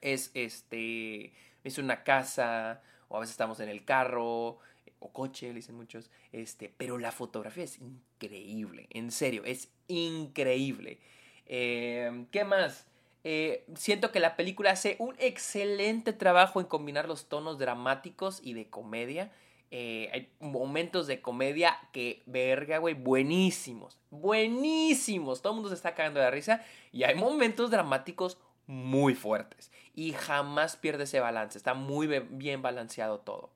es 0.00 0.30
este, 0.34 1.32
es 1.64 1.78
una 1.78 2.02
casa, 2.02 2.82
o 3.08 3.16
a 3.16 3.20
veces 3.20 3.32
estamos 3.32 3.60
en 3.60 3.68
el 3.68 3.84
carro, 3.84 4.58
o 5.02 5.12
coche, 5.12 5.48
le 5.48 5.54
dicen 5.54 5.74
muchos, 5.74 6.10
este, 6.32 6.72
pero 6.76 6.98
la 6.98 7.12
fotografía 7.12 7.64
es 7.64 7.78
increíble, 7.78 8.86
en 8.90 9.10
serio, 9.10 9.44
es 9.44 9.68
increíble. 9.88 10.98
Em, 11.46 12.26
¿Qué 12.26 12.44
más? 12.44 12.86
Eh, 13.24 13.64
siento 13.76 14.10
que 14.10 14.20
la 14.20 14.36
película 14.36 14.70
hace 14.70 14.96
un 14.98 15.14
excelente 15.18 16.12
trabajo 16.12 16.60
en 16.60 16.66
combinar 16.66 17.06
los 17.08 17.28
tonos 17.28 17.58
dramáticos 17.58 18.40
y 18.42 18.54
de 18.54 18.68
comedia. 18.68 19.30
Eh, 19.74 20.10
hay 20.12 20.30
momentos 20.38 21.06
de 21.06 21.22
comedia 21.22 21.78
que, 21.92 22.22
verga, 22.26 22.76
güey, 22.76 22.92
buenísimos. 22.92 23.98
Buenísimos. 24.10 25.40
Todo 25.40 25.54
el 25.54 25.56
mundo 25.56 25.70
se 25.70 25.76
está 25.76 25.94
cagando 25.94 26.20
de 26.20 26.26
la 26.26 26.30
risa. 26.30 26.62
Y 26.92 27.04
hay 27.04 27.14
momentos 27.14 27.70
dramáticos 27.70 28.38
muy 28.66 29.14
fuertes. 29.14 29.72
Y 29.94 30.12
jamás 30.12 30.76
pierde 30.76 31.04
ese 31.04 31.20
balance. 31.20 31.56
Está 31.56 31.72
muy 31.72 32.06
bien 32.06 32.60
balanceado 32.60 33.20
todo. 33.20 33.54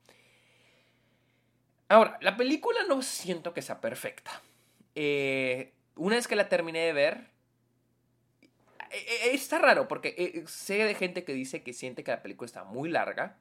Ahora, 1.90 2.16
la 2.22 2.38
película 2.38 2.80
no 2.88 3.02
siento 3.02 3.52
que 3.52 3.60
sea 3.60 3.82
perfecta. 3.82 4.40
Eh, 4.94 5.74
una 5.96 6.16
vez 6.16 6.26
que 6.26 6.34
la 6.34 6.48
terminé 6.48 6.78
de 6.78 6.94
ver, 6.94 7.28
está 9.32 9.58
raro 9.58 9.86
porque 9.86 10.44
sé 10.46 10.82
de 10.82 10.94
gente 10.94 11.24
que 11.24 11.34
dice 11.34 11.62
que 11.62 11.74
siente 11.74 12.04
que 12.04 12.10
la 12.10 12.22
película 12.22 12.46
está 12.46 12.64
muy 12.64 12.88
larga. 12.88 13.36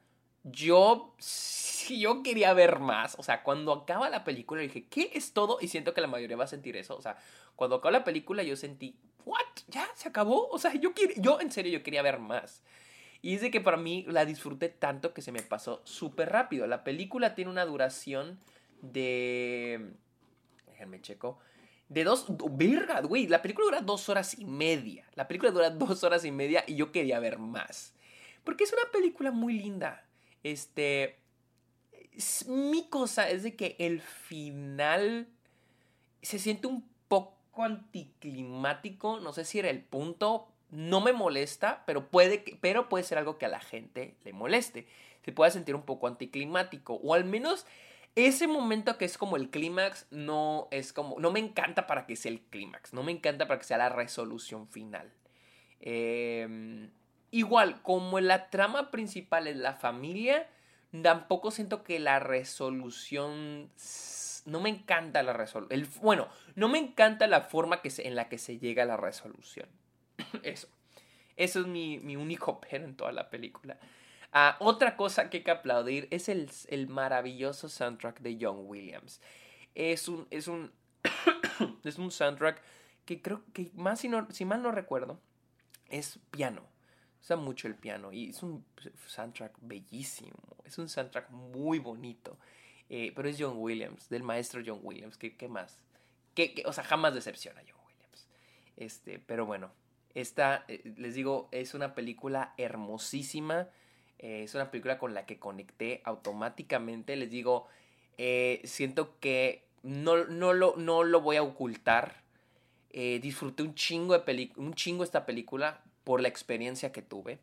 Yo 0.45 1.15
yo 1.93 2.23
quería 2.23 2.53
ver 2.53 2.79
más. 2.79 3.15
O 3.19 3.23
sea, 3.23 3.43
cuando 3.43 3.71
acaba 3.73 4.09
la 4.09 4.23
película 4.23 4.61
dije, 4.61 4.87
¿qué 4.87 5.11
es 5.13 5.33
todo? 5.33 5.57
Y 5.61 5.67
siento 5.67 5.93
que 5.93 6.01
la 6.01 6.07
mayoría 6.07 6.37
va 6.37 6.45
a 6.45 6.47
sentir 6.47 6.77
eso. 6.77 6.95
O 6.95 7.01
sea, 7.01 7.17
cuando 7.55 7.75
acaba 7.75 7.91
la 7.91 8.03
película 8.03 8.43
yo 8.43 8.55
sentí, 8.55 8.95
¿what? 9.25 9.39
¿Ya? 9.67 9.87
¿Se 9.95 10.09
acabó? 10.09 10.47
O 10.49 10.57
sea, 10.57 10.73
yo, 10.75 10.93
yo 11.17 11.39
en 11.39 11.51
serio 11.51 11.71
yo 11.73 11.83
quería 11.83 12.01
ver 12.01 12.19
más. 12.19 12.63
Y 13.21 13.35
es 13.35 13.41
de 13.41 13.51
que 13.51 13.61
para 13.61 13.77
mí 13.77 14.05
la 14.07 14.25
disfruté 14.25 14.69
tanto 14.69 15.13
que 15.13 15.21
se 15.21 15.31
me 15.31 15.41
pasó 15.41 15.81
súper 15.83 16.31
rápido. 16.31 16.67
La 16.67 16.83
película 16.83 17.35
tiene 17.35 17.51
una 17.51 17.65
duración 17.65 18.39
de... 18.81 19.93
Déjenme 20.67 21.01
checo. 21.01 21.39
De 21.89 22.03
dos... 22.03 22.25
Verga, 22.51 23.01
güey. 23.01 23.27
La 23.27 23.41
película 23.41 23.65
dura 23.65 23.81
dos 23.81 24.09
horas 24.09 24.37
y 24.37 24.45
media. 24.45 25.07
La 25.15 25.27
película 25.27 25.51
dura 25.51 25.69
dos 25.71 26.03
horas 26.03 26.23
y 26.25 26.31
media 26.31 26.63
y 26.67 26.75
yo 26.75 26.91
quería 26.91 27.19
ver 27.19 27.39
más. 27.39 27.93
Porque 28.43 28.63
es 28.63 28.73
una 28.73 28.91
película 28.91 29.31
muy 29.31 29.57
linda. 29.57 30.04
Este 30.45 31.25
mi 32.47 32.87
cosa 32.89 33.29
es 33.29 33.43
de 33.43 33.55
que 33.55 33.75
el 33.79 34.01
final 34.01 35.27
se 36.21 36.39
siente 36.39 36.67
un 36.67 36.87
poco 37.07 37.63
anticlimático, 37.63 39.19
no 39.19 39.33
sé 39.33 39.45
si 39.45 39.59
era 39.59 39.69
el 39.69 39.81
punto, 39.81 40.47
no 40.71 41.01
me 41.01 41.13
molesta, 41.13 41.83
pero 41.85 42.09
puede, 42.09 42.43
pero 42.61 42.89
puede 42.89 43.03
ser 43.03 43.17
algo 43.17 43.37
que 43.37 43.45
a 43.45 43.49
la 43.49 43.59
gente 43.59 44.15
le 44.23 44.33
moleste. 44.33 44.87
Se 45.23 45.31
puede 45.31 45.51
sentir 45.51 45.75
un 45.75 45.83
poco 45.83 46.07
anticlimático, 46.07 46.95
o 46.95 47.13
al 47.13 47.25
menos 47.25 47.65
ese 48.15 48.47
momento 48.47 48.97
que 48.97 49.05
es 49.05 49.17
como 49.17 49.35
el 49.35 49.49
clímax, 49.49 50.07
no 50.11 50.67
es 50.71 50.93
como, 50.93 51.19
no 51.19 51.31
me 51.31 51.39
encanta 51.39 51.87
para 51.87 52.05
que 52.05 52.15
sea 52.15 52.31
el 52.31 52.41
clímax, 52.41 52.93
no 52.93 53.03
me 53.03 53.11
encanta 53.11 53.47
para 53.47 53.59
que 53.59 53.65
sea 53.65 53.77
la 53.77 53.89
resolución 53.89 54.67
final. 54.67 55.11
Em, 55.81 56.84
igual, 57.37 57.81
como 57.81 58.19
la 58.19 58.49
trama 58.49 58.91
principal 58.91 59.47
es 59.47 59.57
la 59.57 59.73
familia, 59.73 60.47
Tampoco 61.01 61.51
siento 61.51 61.83
que 61.83 61.99
la 61.99 62.19
resolución... 62.19 63.69
No 64.45 64.59
me 64.59 64.69
encanta 64.69 65.23
la 65.23 65.33
resolución. 65.33 65.89
Bueno, 66.01 66.27
no 66.55 66.69
me 66.69 66.77
encanta 66.77 67.25
la 67.25 67.41
forma 67.41 67.81
que 67.81 67.91
en 67.97 68.15
la 68.15 68.29
que 68.29 68.37
se 68.37 68.59
llega 68.59 68.83
a 68.83 68.85
la 68.85 68.97
resolución. 68.97 69.67
Eso. 70.43 70.67
Eso 71.35 71.61
es 71.61 71.67
mi, 71.67 72.15
único 72.15 72.61
pero 72.69 72.85
en 72.85 72.95
toda 72.95 73.11
la 73.11 73.29
película. 73.29 73.79
Ah, 74.31 74.57
otra 74.59 74.95
cosa 74.97 75.29
que 75.29 75.37
hay 75.37 75.43
que 75.43 75.51
aplaudir 75.51 76.07
es 76.11 76.29
el, 76.29 76.49
el 76.67 76.87
maravilloso 76.87 77.69
soundtrack 77.69 78.19
de 78.19 78.37
John 78.39 78.59
Williams. 78.65 79.19
Es 79.73 80.07
un, 80.07 80.27
es 80.29 80.47
un, 80.47 80.71
es 81.83 81.97
un 81.97 82.11
soundtrack 82.11 82.61
que 83.05 83.21
creo 83.21 83.41
que 83.53 83.71
más 83.73 83.99
si, 83.99 84.09
no, 84.09 84.27
si 84.31 84.45
mal 84.45 84.61
no 84.61 84.71
recuerdo, 84.71 85.19
es 85.89 86.19
piano 86.31 86.74
usa 87.25 87.35
mucho 87.37 87.67
el 87.67 87.73
piano 87.73 88.13
y 88.13 88.29
es 88.29 88.43
un 88.43 88.63
soundtrack 89.07 89.57
bellísimo, 89.61 90.37
es 90.63 90.77
un 90.77 90.87
soundtrack 90.87 91.31
muy 91.31 91.79
bonito. 91.79 92.37
Eh, 92.87 93.13
pero 93.15 93.27
es 93.27 93.37
John 93.39 93.55
Williams, 93.57 94.09
del 94.09 94.21
maestro 94.21 94.61
John 94.63 94.79
Williams, 94.83 95.17
¿qué, 95.17 95.35
qué 95.35 95.47
más? 95.47 95.79
¿Qué, 96.35 96.61
o 96.67 96.71
sea, 96.71 96.83
jamás 96.83 97.15
decepciona 97.15 97.63
John 97.67 97.79
Williams. 97.87 98.27
Este, 98.77 99.17
pero 99.17 99.47
bueno, 99.47 99.71
esta, 100.13 100.65
eh, 100.67 100.93
les 100.97 101.15
digo, 101.15 101.49
es 101.51 101.73
una 101.73 101.95
película 101.95 102.53
hermosísima, 102.57 103.69
eh, 104.19 104.43
es 104.43 104.53
una 104.53 104.69
película 104.69 104.99
con 104.99 105.15
la 105.15 105.25
que 105.25 105.39
conecté 105.39 106.01
automáticamente, 106.05 107.15
les 107.15 107.31
digo, 107.31 107.67
siento 108.63 109.19
que 109.19 109.65
no, 109.81 110.25
no, 110.25 110.53
lo, 110.53 110.75
no 110.77 111.03
lo 111.03 111.21
voy 111.21 111.37
a 111.37 111.43
ocultar, 111.43 112.21
disfruté 112.93 113.63
un 113.63 113.73
chingo, 113.73 114.17
de 114.17 114.51
un 114.57 114.73
chingo 114.73 115.03
esta 115.03 115.25
película, 115.25 115.83
por 116.05 116.21
la 116.21 116.29
experiencia 116.29 116.93
que 116.93 117.01
tuve 117.01 117.39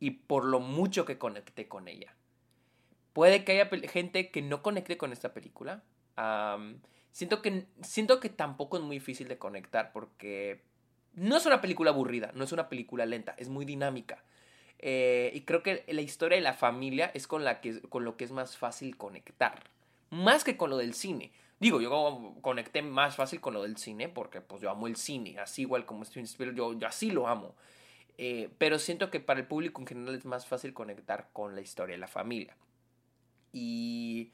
y 0.00 0.10
por 0.10 0.44
lo 0.44 0.58
mucho 0.58 1.04
que 1.04 1.18
conecté 1.18 1.68
con 1.68 1.86
ella. 1.86 2.16
Puede 3.12 3.44
que 3.44 3.52
haya 3.52 3.70
gente 3.88 4.30
que 4.30 4.42
no 4.42 4.62
conecte 4.62 4.96
con 4.96 5.12
esta 5.12 5.32
película. 5.32 5.84
siento, 7.12 7.42
que, 7.42 7.66
siento 7.82 8.18
que 8.18 8.30
tampoco 8.30 8.78
es 8.78 8.82
muy 8.82 8.96
difícil 8.96 9.28
de 9.28 9.38
conectar 9.38 9.92
porque 9.92 10.62
no 11.14 11.36
es 11.36 11.46
una 11.46 11.60
película 11.60 11.90
aburrida, 11.90 12.32
no 12.34 12.44
es 12.44 12.52
una 12.52 12.68
película 12.68 13.06
lenta, 13.06 13.34
es 13.38 13.48
muy 13.48 13.64
dinámica. 13.64 14.24
Eh, 14.78 15.32
y 15.34 15.40
creo 15.42 15.62
que 15.62 15.84
la 15.88 16.00
historia 16.00 16.36
de 16.36 16.42
la 16.42 16.54
familia 16.54 17.10
es 17.12 17.26
con, 17.26 17.44
la 17.44 17.60
que, 17.60 17.80
con 17.82 18.04
lo 18.04 18.16
que 18.16 18.24
es 18.24 18.30
más 18.30 18.56
fácil 18.56 18.96
conectar. 18.96 19.64
Más 20.10 20.44
que 20.44 20.56
con 20.56 20.70
lo 20.70 20.78
del 20.78 20.94
cine. 20.94 21.32
Digo, 21.60 21.80
yo 21.80 22.36
conecté 22.40 22.82
más 22.82 23.16
fácil 23.16 23.40
con 23.40 23.52
lo 23.52 23.64
del 23.64 23.76
cine 23.76 24.08
porque 24.08 24.40
pues 24.40 24.62
yo 24.62 24.70
amo 24.70 24.86
el 24.86 24.96
cine. 24.96 25.38
Así 25.40 25.62
igual 25.62 25.84
como 25.84 26.04
Steven 26.04 26.24
Spielberg, 26.24 26.56
yo, 26.56 26.72
yo 26.78 26.86
así 26.86 27.10
lo 27.10 27.26
amo. 27.26 27.56
Eh, 28.18 28.50
pero 28.58 28.80
siento 28.80 29.10
que 29.10 29.20
para 29.20 29.40
el 29.40 29.46
público 29.46 29.80
en 29.80 29.86
general 29.86 30.16
es 30.16 30.24
más 30.24 30.46
fácil 30.46 30.74
conectar 30.74 31.30
con 31.32 31.54
la 31.54 31.60
historia 31.60 31.94
de 31.94 32.00
la 32.00 32.08
familia. 32.08 32.56
Y 33.52 34.32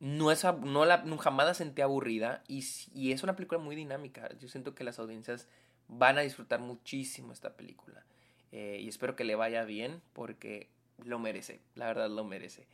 no, 0.00 0.32
es, 0.32 0.44
no 0.44 0.84
la, 0.86 1.04
jamás 1.20 1.46
la 1.46 1.54
sentí 1.54 1.82
aburrida 1.82 2.42
y, 2.48 2.64
y, 2.94 3.12
es 3.12 3.22
una 3.22 3.36
película 3.36 3.60
muy 3.60 3.76
dinámica. 3.76 4.30
Yo 4.38 4.48
siento 4.48 4.74
que 4.74 4.84
las 4.84 4.98
audiencias 4.98 5.48
van 5.88 6.18
a 6.18 6.22
disfrutar 6.22 6.60
muchísimo 6.60 7.32
esta 7.32 7.56
película. 7.56 8.04
Eh, 8.52 8.80
y 8.82 8.88
espero 8.88 9.16
que 9.16 9.24
le 9.24 9.34
vaya 9.34 9.64
bien 9.64 10.00
porque 10.12 10.70
lo 11.04 11.18
merece, 11.18 11.60
la 11.74 11.86
verdad 11.86 12.08
lo 12.08 12.24
merece. 12.24 12.66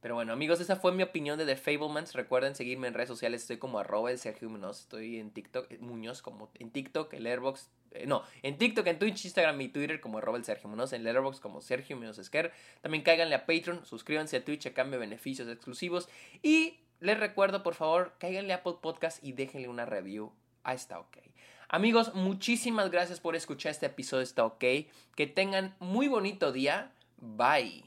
Pero 0.00 0.14
bueno, 0.14 0.32
amigos, 0.32 0.60
esa 0.60 0.76
fue 0.76 0.92
mi 0.92 1.02
opinión 1.02 1.38
de 1.38 1.46
The 1.46 1.56
Fablemans. 1.56 2.14
Recuerden 2.14 2.54
seguirme 2.54 2.88
en 2.88 2.94
redes 2.94 3.08
sociales. 3.08 3.42
Estoy 3.42 3.58
como 3.58 3.78
arroba 3.78 4.10
el 4.10 4.18
Sergio 4.18 4.48
Muñoz. 4.48 4.80
Estoy 4.80 5.18
en 5.18 5.30
TikTok, 5.30 5.70
eh, 5.70 5.78
Muñoz, 5.80 6.22
como 6.22 6.50
en 6.54 6.70
TikTok, 6.70 7.12
el 7.14 7.26
Airbox. 7.26 7.70
Eh, 7.92 8.06
no, 8.06 8.22
en 8.42 8.58
TikTok, 8.58 8.86
en 8.86 8.98
Twitch, 8.98 9.24
Instagram 9.24 9.60
y 9.60 9.68
Twitter 9.68 10.00
como 10.00 10.18
arroba 10.18 10.38
el 10.38 10.44
Sergio 10.44 10.68
Muñoz. 10.68 10.92
En 10.92 11.00
el 11.00 11.08
Airbox 11.08 11.40
como 11.40 11.60
Sergio 11.60 11.96
Muñoz 11.96 12.18
Esquer. 12.18 12.52
También 12.82 13.02
cáiganle 13.02 13.34
a 13.34 13.46
Patreon, 13.46 13.84
suscríbanse 13.84 14.36
a 14.36 14.44
Twitch 14.44 14.66
a 14.66 14.74
cambio 14.74 15.00
beneficios 15.00 15.48
exclusivos. 15.48 16.08
Y 16.42 16.78
les 17.00 17.18
recuerdo, 17.18 17.62
por 17.62 17.74
favor, 17.74 18.14
cáiganle 18.18 18.52
a 18.52 18.56
Apple 18.56 18.76
Podcast 18.80 19.22
y 19.24 19.32
déjenle 19.32 19.68
una 19.68 19.86
review 19.86 20.32
a 20.62 20.74
Está 20.74 20.98
OK. 20.98 21.18
Amigos, 21.68 22.14
muchísimas 22.14 22.90
gracias 22.90 23.18
por 23.18 23.34
escuchar 23.34 23.72
este 23.72 23.86
episodio 23.86 24.22
Está 24.22 24.44
OK. 24.44 24.64
Que 25.16 25.26
tengan 25.26 25.74
muy 25.80 26.08
bonito 26.08 26.52
día. 26.52 26.92
Bye. 27.18 27.84